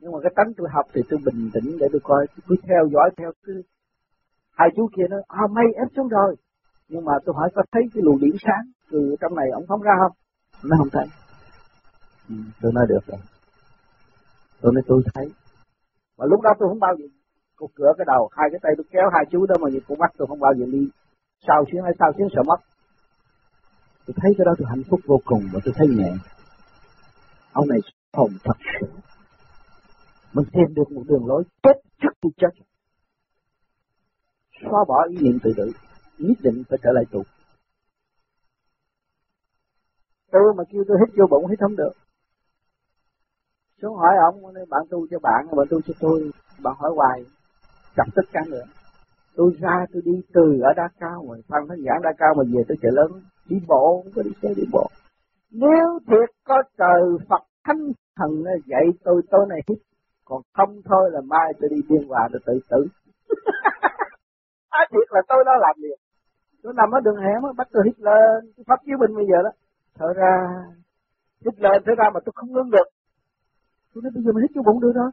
Nhưng 0.00 0.12
mà 0.12 0.18
cái 0.22 0.32
tánh 0.36 0.52
tôi 0.56 0.68
học 0.70 0.86
thì 0.94 1.00
tôi 1.10 1.20
bình 1.26 1.50
tĩnh 1.54 1.76
để 1.80 1.86
tôi 1.92 2.00
coi. 2.04 2.26
Tôi 2.26 2.42
cứ 2.48 2.54
theo 2.68 2.88
dõi 2.92 3.10
theo 3.16 3.32
cứ 3.42 3.62
hai 4.50 4.68
chú 4.76 4.88
kia 4.96 5.06
nói 5.10 5.22
à 5.28 5.42
mây 5.50 5.64
ép 5.76 5.88
xuống 5.96 6.08
rồi. 6.08 6.36
Nhưng 6.88 7.04
mà 7.04 7.12
tôi 7.24 7.34
hỏi 7.38 7.50
có 7.54 7.62
thấy 7.72 7.82
cái 7.94 8.02
luồng 8.04 8.20
điện 8.20 8.36
sáng 8.40 8.64
từ 8.90 9.16
trong 9.20 9.34
này 9.34 9.46
ông 9.52 9.64
phóng 9.68 9.82
ra 9.82 9.92
không? 10.02 10.12
Nó 10.70 10.76
không 10.78 10.90
thấy. 10.92 11.06
Ừ, 12.28 12.34
tôi 12.62 12.72
nói 12.74 12.86
được 12.88 13.06
rồi. 13.06 13.20
Tôi 14.60 14.72
nói 14.74 14.82
tôi 14.86 15.02
thấy. 15.14 15.26
Và 16.16 16.26
lúc 16.26 16.40
đó 16.40 16.50
tôi 16.58 16.68
không 16.68 16.80
bao 16.80 16.94
giờ 16.98 17.04
cục 17.56 17.70
cửa 17.74 17.92
cái 17.98 18.04
đầu. 18.06 18.28
Hai 18.32 18.48
cái 18.52 18.60
tay 18.62 18.72
tôi 18.76 18.84
kéo 18.90 19.10
hai 19.12 19.24
chú 19.30 19.46
đó 19.46 19.54
mà 19.60 19.70
nhìn 19.70 19.82
con 19.88 19.98
mắt 19.98 20.10
tôi 20.16 20.26
không 20.28 20.40
bao 20.40 20.54
giờ 20.54 20.66
đi. 20.72 20.88
Sao 21.46 21.64
chuyến 21.70 21.82
hay 21.82 21.92
sao 21.98 22.12
chuyến 22.12 22.28
sợ 22.34 22.42
mất 22.42 22.60
tôi 24.08 24.14
thấy 24.16 24.32
cái 24.38 24.44
đó 24.44 24.54
tôi 24.58 24.68
hạnh 24.68 24.82
phúc 24.90 25.00
vô 25.06 25.20
cùng 25.24 25.48
và 25.52 25.60
tôi 25.64 25.74
thấy 25.76 25.88
nhẹ. 25.88 26.12
Ông 27.52 27.68
này 27.68 27.78
hồn 28.12 28.30
thật 28.44 28.56
sự. 28.80 28.86
Mình 30.32 30.44
tìm 30.52 30.74
được 30.74 30.92
một 30.92 31.02
đường 31.06 31.26
lối 31.26 31.44
chết 31.62 31.72
trước 32.02 32.08
khi 32.22 32.28
chết. 32.36 32.64
Xóa 34.60 34.84
bỏ 34.88 35.06
ý 35.10 35.16
niệm 35.20 35.38
tự 35.42 35.52
tử, 35.56 35.72
nhất 36.18 36.38
định 36.42 36.62
phải 36.68 36.78
trở 36.82 36.92
lại 36.92 37.04
tù. 37.10 37.22
Tôi 40.30 40.54
mà 40.56 40.64
kêu 40.70 40.84
tôi 40.88 40.96
hít 41.00 41.16
vô 41.18 41.26
bụng 41.30 41.50
hít 41.50 41.60
không 41.60 41.76
được. 41.76 41.92
Xuống 43.82 43.96
hỏi 43.96 44.14
ông 44.32 44.42
bạn 44.68 44.82
tu 44.90 45.06
cho 45.10 45.18
bạn 45.18 45.46
bạn 45.56 45.66
tu 45.70 45.80
cho 45.80 45.94
tôi. 46.00 46.30
Bạn 46.62 46.74
hỏi 46.78 46.90
hoài 46.96 47.24
chặt 47.96 48.04
tất 48.14 48.22
cả 48.32 48.40
nữa. 48.46 48.64
Tôi 49.34 49.52
ra, 49.60 49.86
tôi 49.92 50.02
đi 50.04 50.22
từ 50.32 50.60
ở 50.62 50.72
đá 50.76 50.88
cao 51.00 51.24
rồi, 51.28 51.42
phan 51.48 51.68
thánh 51.68 51.78
giảng 51.84 52.02
đá 52.02 52.10
cao 52.18 52.34
mà 52.36 52.42
về 52.52 52.62
tới 52.68 52.76
chợ 52.82 52.88
lớn 52.92 53.22
đi 53.48 53.56
bộ 53.68 54.02
không 54.02 54.12
có 54.16 54.22
đi 54.22 54.30
xe 54.42 54.48
đi 54.56 54.62
bộ 54.72 54.86
nếu 55.50 55.98
thiệt 56.06 56.30
có 56.44 56.62
trời 56.78 57.02
Phật 57.28 57.42
thánh 57.64 57.92
thần 58.16 58.30
dạy 58.66 58.84
tôi 59.04 59.22
tối 59.30 59.46
này 59.48 59.60
hít 59.68 59.78
còn 60.24 60.42
không 60.56 60.80
thôi 60.84 61.10
là 61.12 61.20
mai 61.20 61.52
tôi 61.60 61.68
đi 61.70 61.76
biên 61.88 62.08
hòa 62.08 62.28
rồi 62.32 62.40
tự 62.46 62.52
tử 62.70 62.86
à, 64.68 64.80
thiệt 64.90 65.08
là 65.10 65.20
tôi 65.28 65.44
đó 65.46 65.52
làm 65.60 65.76
liền 65.78 65.98
tôi 66.62 66.72
nằm 66.76 66.90
ở 66.90 67.00
đường 67.00 67.16
hẻm 67.16 67.56
bắt 67.56 67.68
tôi 67.72 67.82
hít 67.86 68.00
lên 68.00 68.52
cái 68.56 68.64
pháp 68.66 68.76
chiếu 68.86 68.96
binh 69.00 69.16
bây 69.16 69.26
giờ 69.26 69.38
đó 69.44 69.50
thở 69.94 70.12
ra 70.16 70.32
hít 71.44 71.60
lên 71.60 71.82
thở 71.86 71.92
ra 71.98 72.10
mà 72.14 72.20
tôi 72.24 72.32
không 72.34 72.52
ngưng 72.52 72.70
được 72.70 72.88
tôi 73.94 74.02
nói 74.02 74.10
bây 74.14 74.22
giờ 74.24 74.32
mình 74.32 74.42
hít 74.42 74.56
vô 74.56 74.62
bụng 74.66 74.80
được 74.80 74.92
đó 74.94 75.10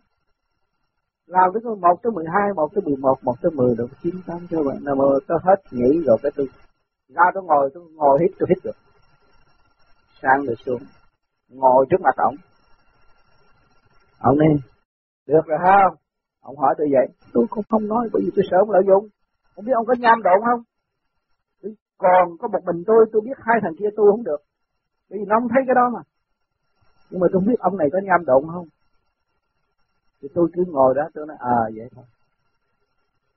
làm 1.28 1.50
tới 1.54 1.62
một 1.82 1.98
tới 2.04 2.12
mười 2.12 2.26
hai 2.34 2.54
một 2.56 2.70
tới 2.74 2.82
mười 2.86 2.98
một 2.98 3.18
một 3.24 3.36
tới 3.42 3.52
mười 3.52 3.76
rồi 3.76 3.88
chín 4.04 4.16
tám 4.28 4.48
cho 4.50 4.64
bạn 4.64 4.84
nào 4.84 4.96
mà 4.96 5.04
tôi 5.28 5.40
hết 5.44 5.60
nghỉ 5.72 6.04
rồi 6.06 6.18
cái 6.24 6.32
tôi 6.36 6.48
ra 7.10 7.24
tôi 7.34 7.44
ngồi 7.44 7.70
tôi 7.74 7.84
ngồi 7.94 8.20
hít 8.22 8.32
tôi 8.40 8.48
hít 8.50 8.64
được. 8.64 8.78
Sang 10.22 10.46
rồi 10.46 10.56
xuống. 10.66 10.82
Ngồi 11.50 11.86
trước 11.90 12.02
mặt 12.02 12.16
ông. 12.18 12.36
Ông 14.20 14.40
đi. 14.40 14.62
Được 15.28 15.42
rồi 15.46 15.60
không 15.64 15.98
ông 16.42 16.58
hỏi 16.58 16.76
tôi 16.78 16.88
vậy. 16.92 17.08
Tôi 17.34 17.46
cũng 17.50 17.64
không 17.70 17.88
nói 17.88 18.10
bởi 18.14 18.22
vì 18.26 18.32
tôi 18.36 18.46
sợ 18.52 18.58
ông 18.60 18.72
lợi 18.72 18.84
dụng. 18.88 19.08
Không 19.56 19.66
biết 19.66 19.74
ông 19.76 19.86
có 19.86 19.96
nham 20.00 20.24
độn 20.24 20.40
không? 20.46 20.62
Còn 21.98 22.38
có 22.40 22.48
một 22.48 22.60
mình 22.66 22.84
tôi 22.88 23.06
tôi 23.12 23.22
biết 23.26 23.38
hai 23.38 23.58
thằng 23.62 23.76
kia 23.80 23.90
tu 23.98 24.12
không 24.12 24.24
được. 24.24 24.42
Bởi 25.10 25.20
vì 25.20 25.26
nó 25.28 25.36
không 25.40 25.50
thấy 25.50 25.64
cái 25.68 25.76
đó 25.76 25.90
mà. 25.94 26.02
Nhưng 27.10 27.20
mà 27.20 27.28
tôi 27.32 27.42
không 27.42 27.48
biết 27.48 27.60
ông 27.60 27.78
này 27.78 27.88
có 27.94 28.00
nham 28.04 28.26
độn 28.26 28.44
không. 28.54 28.68
Thì 30.22 30.28
tôi 30.36 30.48
cứ 30.54 30.64
ngồi 30.68 30.94
đó 30.96 31.04
tôi 31.14 31.26
nói 31.28 31.38
à 31.40 31.60
vậy 31.76 31.88
thôi. 31.96 32.06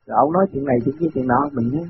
Rồi 0.07 0.17
ông 0.21 0.33
nói 0.33 0.47
chuyện 0.53 0.65
này 0.65 0.77
chuyện 0.85 0.97
kia 1.01 1.07
chuyện 1.15 1.27
nọ 1.27 1.49
mình 1.53 1.71
nhé 1.73 1.85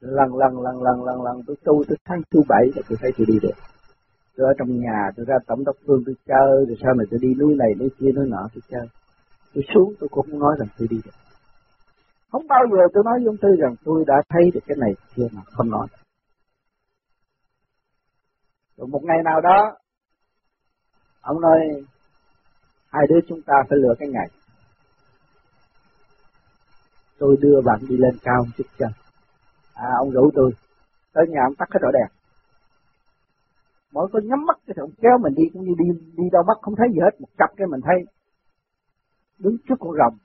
lần 0.00 0.36
lần 0.36 0.60
lần 0.60 0.82
lần 0.82 1.04
lần 1.04 1.22
lần. 1.22 1.42
Tôi 1.46 1.56
tu 1.64 1.84
tôi 1.88 1.96
tháng 2.04 2.20
thứ 2.30 2.40
bảy 2.48 2.64
là 2.76 2.82
tôi 2.88 2.98
thấy 3.00 3.10
tôi 3.18 3.26
đi 3.26 3.38
được. 3.42 3.56
Tôi 4.36 4.46
ở 4.46 4.52
trong 4.58 4.80
nhà, 4.80 5.10
tôi 5.16 5.26
ra 5.26 5.34
tổng 5.46 5.64
đốc 5.64 5.76
phương 5.86 6.02
tôi 6.06 6.14
chơi, 6.26 6.66
rồi 6.68 6.76
sau 6.82 6.94
này 6.94 7.06
tôi 7.10 7.20
đi 7.22 7.34
núi 7.34 7.54
này, 7.54 7.68
núi 7.78 7.88
kia, 7.98 8.12
núi 8.16 8.26
nọ 8.28 8.48
tôi 8.54 8.62
chơi. 8.70 8.86
Tôi 9.54 9.64
xuống, 9.74 9.94
tôi 10.00 10.08
cũng 10.08 10.26
không 10.30 10.40
nói 10.40 10.56
rằng 10.58 10.68
tôi 10.78 10.88
đi 10.90 10.96
được. 11.04 11.10
Không 12.32 12.46
bao 12.48 12.64
giờ 12.70 12.82
tôi 12.94 13.04
nói 13.04 13.14
với 13.18 13.26
ông 13.26 13.36
Tư 13.36 13.48
rằng 13.58 13.74
tôi 13.84 14.04
đã 14.06 14.14
thấy 14.28 14.50
được 14.54 14.60
cái 14.66 14.76
này 14.80 14.90
kia 15.14 15.26
mà 15.32 15.42
không 15.44 15.70
nói. 15.70 15.86
Rồi 18.76 18.88
một 18.88 19.00
ngày 19.04 19.18
nào 19.24 19.40
đó, 19.40 19.76
ông 21.20 21.40
nói, 21.40 21.58
hai 22.90 23.06
đứa 23.08 23.20
chúng 23.28 23.42
ta 23.42 23.54
phải 23.68 23.78
lựa 23.78 23.94
cái 23.98 24.08
ngày. 24.08 24.28
Tôi 27.18 27.36
đưa 27.40 27.60
bạn 27.64 27.80
đi 27.88 27.96
lên 27.96 28.16
cao 28.22 28.44
một 28.44 28.50
chút 28.56 28.66
chân 28.78 28.90
à 29.78 29.90
ông 29.98 30.10
rủ 30.10 30.30
tôi 30.34 30.50
tới 31.12 31.24
nhà 31.28 31.40
ông 31.48 31.54
tắt 31.58 31.68
cái 31.70 31.80
rõ 31.82 31.90
đèn. 31.92 32.08
Mỗi 33.92 34.08
con 34.12 34.28
nhắm 34.28 34.46
mắt 34.46 34.58
cái 34.66 34.74
ông 34.80 34.90
kéo 35.02 35.18
mình 35.18 35.34
đi, 35.34 35.42
cũng 35.52 35.64
như 35.64 35.74
đi 35.78 35.88
đi 36.16 36.24
đâu 36.32 36.42
mắt, 36.46 36.58
không 36.62 36.76
thấy 36.76 36.88
gì 36.94 37.00
hết, 37.00 37.20
một 37.20 37.28
cặp 37.38 37.50
cái 37.56 37.66
mình 37.66 37.80
thấy 37.84 37.98
đứng 39.38 39.56
trước 39.68 39.74
con 39.80 39.92
rồng. 40.00 40.18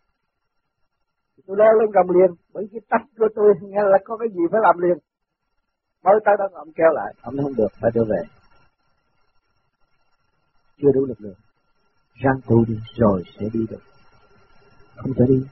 Tôi 1.48 1.58
leo 1.60 1.74
lên 1.80 1.90
rồng 1.96 2.10
liền, 2.16 2.32
bởi 2.54 2.68
cái 2.72 2.82
tách 2.90 3.06
của 3.18 3.28
tôi 3.36 3.54
nghe 3.62 3.82
là 3.84 3.98
có 4.06 4.18
cái 4.18 4.28
gì 4.30 4.42
phải 4.52 4.62
làm 4.64 4.78
liền. 4.80 4.98
Mới 6.04 6.14
tới 6.26 6.36
đó 6.40 6.46
ông 6.54 6.74
kéo 6.76 6.92
lại. 6.94 7.14
Ông 7.22 7.36
nói 7.36 7.44
không 7.44 7.56
được, 7.56 7.72
phải 7.82 7.92
trở 7.94 8.04
về. 8.04 8.22
Chưa 10.78 10.92
đủ 10.94 11.06
lực 11.06 11.22
lượng. 11.22 11.40
Răng 12.14 12.40
tu 12.48 12.66
đi, 12.66 12.80
rồi 12.96 13.24
sẽ 13.40 13.46
đi 13.54 13.66
được. 13.70 13.84
Không 14.96 15.14
thể 15.14 15.26
đi. 15.28 15.46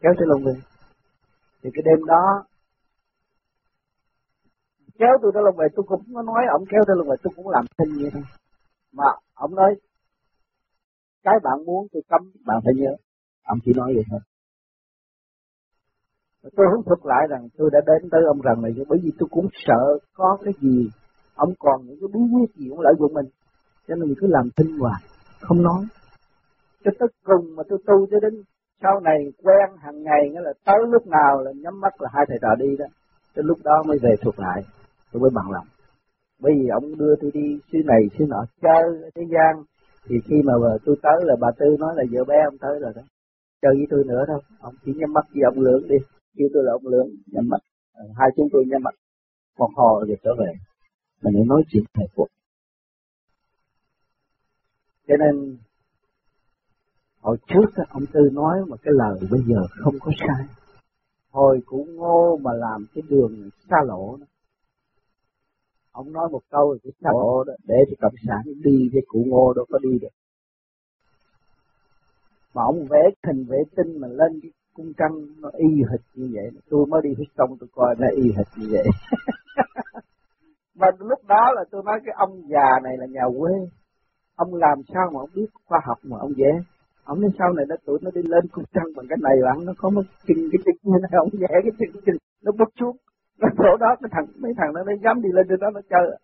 Kéo 0.00 0.12
tới 0.18 0.26
lông 0.26 0.44
về 0.44 0.54
thì 1.62 1.70
cái 1.74 1.82
đêm 1.84 2.06
đó 2.06 2.44
kéo 4.98 5.12
tôi 5.22 5.30
tới 5.34 5.42
lông 5.46 5.56
về 5.56 5.66
tôi 5.76 5.84
cũng 5.88 6.02
có 6.14 6.22
nói, 6.22 6.42
ông 6.50 6.64
kéo 6.70 6.82
tới 6.86 6.96
lông 6.96 7.08
về 7.08 7.16
tôi 7.22 7.32
cũng 7.36 7.48
làm 7.48 7.64
thinh 7.78 7.92
như 7.98 8.08
thế. 8.12 8.20
Mà 8.92 9.04
ông 9.34 9.54
nói, 9.54 9.74
cái 11.24 11.34
bạn 11.42 11.64
muốn 11.66 11.86
tôi 11.92 12.02
cấm 12.08 12.22
bạn 12.46 12.58
phải 12.64 12.74
nhớ. 12.76 12.96
Ông 13.44 13.58
chỉ 13.64 13.72
nói 13.76 13.92
vậy 13.94 14.04
thôi. 14.10 14.20
Tôi 16.56 16.66
không 16.72 16.84
thuật 16.84 16.98
lại 17.04 17.26
rằng 17.30 17.48
tôi 17.58 17.70
đã 17.72 17.80
đến 17.86 18.10
tới 18.10 18.20
ông 18.28 18.40
rằng 18.40 18.62
này 18.62 18.72
bởi 18.88 18.98
vì 19.02 19.10
tôi 19.18 19.28
cũng 19.30 19.48
sợ 19.66 19.98
có 20.14 20.38
cái 20.44 20.54
gì, 20.60 20.90
ông 21.34 21.52
còn 21.58 21.86
những 21.86 21.96
cái 22.00 22.08
bí 22.14 22.20
quyết 22.32 22.56
gì 22.56 22.66
cũng 22.70 22.80
lợi 22.80 22.94
dụng 22.98 23.14
mình. 23.14 23.26
Cho 23.88 23.94
nên 23.94 24.08
mình 24.08 24.18
cứ 24.20 24.26
làm 24.30 24.48
thinh 24.56 24.78
hoài, 24.78 25.02
không 25.40 25.62
nói. 25.62 25.84
Cho 26.84 26.90
tới 26.98 27.08
cùng 27.24 27.56
mà 27.56 27.62
tôi 27.68 27.78
tu 27.86 28.06
cho 28.10 28.20
đến 28.20 28.42
sau 28.82 29.00
này 29.00 29.18
quen 29.42 29.76
hàng 29.78 30.02
ngày, 30.02 30.30
nghĩa 30.30 30.40
là 30.40 30.52
tới 30.64 30.76
lúc 30.90 31.06
nào 31.06 31.40
là 31.40 31.52
nhắm 31.62 31.80
mắt 31.80 32.00
là 32.00 32.08
hai 32.12 32.24
thầy 32.28 32.38
trò 32.42 32.54
đi 32.58 32.76
đó, 32.78 32.86
tới 33.34 33.42
lúc 33.44 33.58
đó 33.64 33.82
mới 33.86 33.98
về 34.02 34.14
thuộc 34.22 34.38
lại 34.38 34.62
tôi 35.14 35.20
mới 35.20 35.30
bằng 35.34 35.50
lòng. 35.50 35.66
Bởi 36.40 36.52
vì 36.58 36.68
ông 36.68 36.98
đưa 36.98 37.14
tôi 37.20 37.30
đi, 37.34 37.58
xứ 37.72 37.78
này, 37.84 38.00
xứ 38.18 38.24
nọ, 38.28 38.44
chơi 38.62 38.82
ở 39.02 39.10
thế 39.14 39.22
gian. 39.34 39.64
Thì 40.06 40.16
khi 40.24 40.36
mà 40.44 40.52
tôi 40.84 40.96
tới 41.02 41.18
là 41.22 41.36
bà 41.40 41.48
tư 41.58 41.76
nói 41.78 41.94
là 41.96 42.04
vợ 42.12 42.24
bé 42.24 42.36
ông 42.44 42.58
tới 42.58 42.78
rồi 42.80 42.92
đó. 42.96 43.02
Chơi 43.62 43.72
với 43.74 43.86
tôi 43.90 44.04
nữa 44.06 44.24
đâu 44.28 44.40
ông 44.60 44.74
chỉ 44.84 44.92
nhắm 44.96 45.12
mắt 45.12 45.24
với 45.34 45.42
ông 45.42 45.60
lưỡng 45.60 45.88
đi. 45.88 45.96
Kêu 46.36 46.48
tôi 46.54 46.62
là 46.64 46.72
ông 46.72 46.86
lưỡng, 46.86 47.08
nhắm 47.32 47.48
mắt. 47.48 47.60
Ờ, 47.94 48.04
hai 48.18 48.28
chúng 48.36 48.48
tôi 48.52 48.64
nhắm 48.70 48.82
mắt. 48.82 48.94
Một 49.58 49.70
hò 49.76 50.04
rồi 50.06 50.16
trở 50.24 50.30
về. 50.38 50.52
Mình 51.22 51.34
để 51.34 51.44
nói 51.46 51.62
chuyện 51.70 51.84
thầy 51.94 52.06
phục 52.16 52.28
cho 55.08 55.14
nên, 55.16 55.56
hồi 57.20 57.36
trước 57.46 57.84
ông 57.88 58.02
tư 58.12 58.20
nói 58.32 58.58
mà 58.68 58.76
cái 58.82 58.94
lời 58.96 59.18
bây 59.30 59.40
giờ 59.48 59.60
không 59.84 59.94
có 60.00 60.12
sai. 60.18 60.46
Hồi 61.30 61.60
cũng 61.66 61.96
ngô 61.96 62.38
mà 62.42 62.52
làm 62.52 62.86
cái 62.94 63.02
đường 63.08 63.50
xa 63.70 63.76
lộ 63.86 64.16
đó 64.20 64.26
ông 65.94 66.12
nói 66.12 66.28
một 66.32 66.40
câu 66.50 66.76
cái 66.82 66.92
lộ 67.00 67.44
đó 67.44 67.52
để 67.68 67.76
cho 67.88 67.96
cộng 68.00 68.14
sản 68.26 68.42
đi 68.64 68.88
với 68.92 69.02
cụ 69.06 69.24
ngô 69.26 69.52
đâu 69.52 69.64
có 69.70 69.78
đi 69.78 69.98
được. 70.02 70.14
Mà 72.54 72.62
ông 72.62 72.86
vẽ 72.90 73.02
hình 73.26 73.44
vệ 73.48 73.58
tinh 73.76 74.00
mà 74.00 74.08
lên 74.08 74.40
cái 74.42 74.50
cung 74.74 74.92
trăng 74.98 75.12
nó 75.42 75.50
y 75.56 75.68
hệt 75.90 76.00
như 76.14 76.30
vậy 76.34 76.50
tôi 76.70 76.86
mới 76.86 77.00
đi 77.04 77.10
phía 77.18 77.30
sông 77.38 77.56
tôi 77.60 77.68
coi 77.72 77.94
nó 77.98 78.06
y 78.16 78.32
hệt 78.36 78.46
như 78.56 78.66
vậy. 78.70 78.86
Mà 80.78 80.86
lúc 80.98 81.18
đó 81.28 81.52
là 81.54 81.64
tôi 81.70 81.82
nói 81.84 82.00
cái 82.04 82.14
ông 82.18 82.42
già 82.48 82.80
này 82.82 82.96
là 82.98 83.06
nhà 83.06 83.22
quê. 83.38 83.52
Ông 84.36 84.54
làm 84.54 84.78
sao 84.94 85.10
mà 85.12 85.20
ông 85.20 85.30
biết 85.34 85.46
khoa 85.64 85.80
học 85.86 85.98
mà 86.02 86.16
ông 86.20 86.32
vẽ? 86.36 86.52
Ông 87.04 87.20
nói 87.20 87.30
sau 87.38 87.52
này 87.52 87.64
nó 87.68 87.76
tụi 87.86 87.98
nó 88.02 88.10
đi 88.14 88.22
lên 88.22 88.48
cung 88.52 88.64
trăng 88.74 88.86
bằng 88.96 89.06
cái 89.08 89.18
này 89.22 89.36
bạn 89.44 89.64
nó 89.66 89.72
có 89.78 89.90
một 89.90 90.02
chân 90.26 90.36
cái 90.52 90.58
chân 90.64 90.74
như 90.82 90.98
này 91.02 91.10
ông 91.18 91.28
vẽ 91.32 91.48
cái 91.62 91.72
chân 92.06 92.16
nó 92.44 92.52
bút 92.58 92.68
xuống 92.80 92.96
nó 93.40 93.48
chỗ 93.58 93.76
đó, 93.80 93.96
cái 94.00 94.08
thằng, 94.12 94.26
mấy 94.42 94.52
thằng 94.58 94.72
nó 94.74 94.80
nó 94.84 94.92
dám 95.04 95.22
đi 95.22 95.28
lên 95.32 95.46
trên 95.48 95.60
đó 95.60 95.70
nó 95.74 95.80
chơi. 95.90 96.18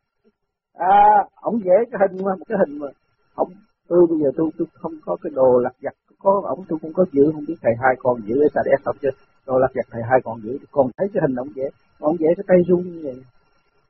À 0.75 1.25
ông 1.35 1.55
vẽ 1.65 1.77
cái 1.91 1.99
hình 2.03 2.25
mà, 2.25 2.33
một 2.39 2.45
cái 2.49 2.59
hình 2.59 2.79
mà. 2.79 2.87
Ông 3.35 3.49
tôi 3.89 4.07
bây 4.11 4.19
giờ 4.19 4.31
tôi 4.37 4.51
tôi 4.59 4.67
không 4.75 4.93
có 5.05 5.17
cái 5.23 5.31
đồ 5.35 5.59
lặt 5.59 5.73
vặt. 5.83 5.95
Có 6.19 6.43
ông 6.45 6.65
tôi 6.69 6.79
cũng 6.83 6.93
có 6.93 7.05
giữ, 7.13 7.31
không 7.33 7.45
biết 7.49 7.57
thầy 7.63 7.73
hai 7.83 7.95
con 7.99 8.21
giữ 8.27 8.35
ở 8.41 8.49
sa 8.55 8.61
đéc 8.65 8.81
không 8.85 8.97
chứ. 9.03 9.09
Đồ 9.47 9.59
lặt 9.59 9.71
vặt 9.75 9.87
thầy 9.91 10.03
hai 10.11 10.21
con 10.25 10.41
giữ 10.43 10.59
còn 10.71 10.91
thấy 10.97 11.09
cái 11.15 11.21
hình 11.27 11.37
ông 11.37 11.49
vẽ. 11.57 11.69
Ông 11.99 12.17
vẽ 12.21 12.29
cái 12.37 12.45
tay 12.49 12.59
rung 12.69 12.83
như 12.83 13.01
vậy. 13.05 13.23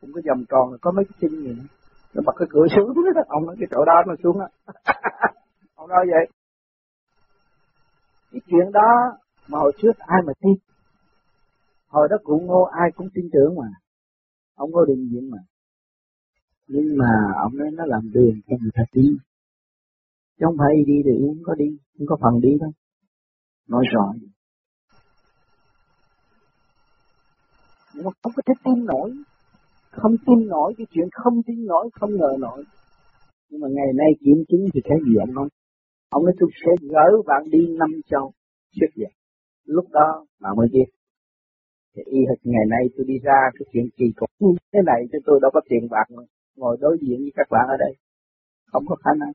Cũng 0.00 0.10
có 0.14 0.20
vòng 0.28 0.44
tròn, 0.48 0.76
có 0.80 0.90
mấy 0.90 1.04
cái 1.04 1.16
chân 1.20 1.30
gì 1.30 1.48
nữa 1.48 1.66
nó 2.14 2.22
bật 2.26 2.32
cái 2.36 2.48
cửa 2.50 2.66
xuống. 2.76 2.92
Ông 3.28 3.46
nói 3.46 3.56
cái 3.60 3.68
chỗ 3.70 3.84
đó 3.84 3.94
nó 4.06 4.14
xuống 4.22 4.40
á. 4.40 4.46
Ông 5.74 5.88
nói 5.88 6.06
vậy. 6.10 6.26
Cái 8.32 8.40
chuyện 8.46 8.72
đó 8.72 8.90
mà 9.48 9.58
hồi 9.58 9.72
trước 9.82 9.98
ai 9.98 10.22
mà 10.26 10.32
tin 10.42 10.54
hồi 11.90 12.08
đó 12.10 12.16
cụ 12.24 12.40
ngô, 12.46 12.62
ai 12.62 12.90
cũng 12.96 13.08
tin 13.14 13.24
tưởng 13.32 13.56
mà. 13.56 13.68
Ông 14.54 14.70
ngô 14.70 14.84
định 14.84 15.08
diện 15.10 15.30
mà. 15.30 15.38
Nhưng 16.68 16.98
mà 16.98 17.10
ông 17.42 17.56
nói 17.56 17.68
nó 17.72 17.84
làm 17.86 18.10
đường 18.12 18.40
cho 18.48 18.56
người 18.60 18.70
ta 18.74 18.82
đi. 18.92 19.08
Chứ 20.38 20.46
không 20.46 20.56
phải 20.58 20.74
đi 20.86 20.94
thì 21.04 21.10
cũng 21.20 21.42
có 21.42 21.54
đi, 21.54 21.78
cũng 21.98 22.06
có 22.06 22.16
phần 22.20 22.40
đi 22.40 22.50
đâu 22.60 22.72
nói 23.68 23.84
rõ 23.92 24.12
nhưng 27.94 28.04
mà 28.04 28.10
không 28.22 28.32
có 28.36 28.42
thể 28.46 28.54
tin 28.64 28.84
nổi. 28.84 29.10
Không 29.90 30.16
tin 30.26 30.48
nổi, 30.48 30.74
cái 30.78 30.86
chuyện 30.90 31.08
không 31.12 31.42
tin 31.46 31.66
nổi, 31.66 31.88
không 31.92 32.10
ngờ 32.10 32.36
nổi. 32.38 32.64
Nhưng 33.50 33.60
mà 33.60 33.68
ngày 33.68 33.92
nay 33.94 34.08
kiểm 34.24 34.44
chứng 34.48 34.66
thì 34.74 34.80
thấy 34.84 34.98
gì 35.06 35.14
ông 35.20 35.34
nói? 35.34 35.48
Ông 36.10 36.24
nói 36.24 36.34
tôi 36.40 36.50
sẽ 36.64 36.86
gỡ 36.88 37.22
bạn 37.26 37.42
đi 37.50 37.58
năm 37.78 37.90
châu. 38.06 38.32
Trước 38.72 38.86
vậy. 38.96 39.12
Lúc 39.64 39.84
đó 39.90 40.26
bạn 40.40 40.56
mới 40.56 40.68
biết 40.72 40.84
thì 41.94 42.02
y 42.06 42.20
hệt 42.28 42.38
ngày 42.44 42.66
nay 42.68 42.82
tôi 42.96 43.04
đi 43.08 43.18
ra, 43.18 43.40
cái 43.54 43.66
chuyện 43.72 43.86
kỳ 43.96 44.06
cục 44.16 44.30
như 44.38 44.48
thế 44.72 44.80
này 44.86 45.00
chứ 45.12 45.18
tôi 45.26 45.38
đâu 45.42 45.50
có 45.54 45.60
tiền 45.68 45.88
bạc 45.90 46.06
mà 46.10 46.22
ngồi 46.56 46.76
đối 46.80 46.98
diện 47.00 47.18
với 47.20 47.32
các 47.34 47.46
bạn 47.50 47.66
ở 47.68 47.76
đây. 47.78 47.92
Không 48.72 48.84
có 48.88 48.96
khả 49.04 49.10
năng. 49.20 49.32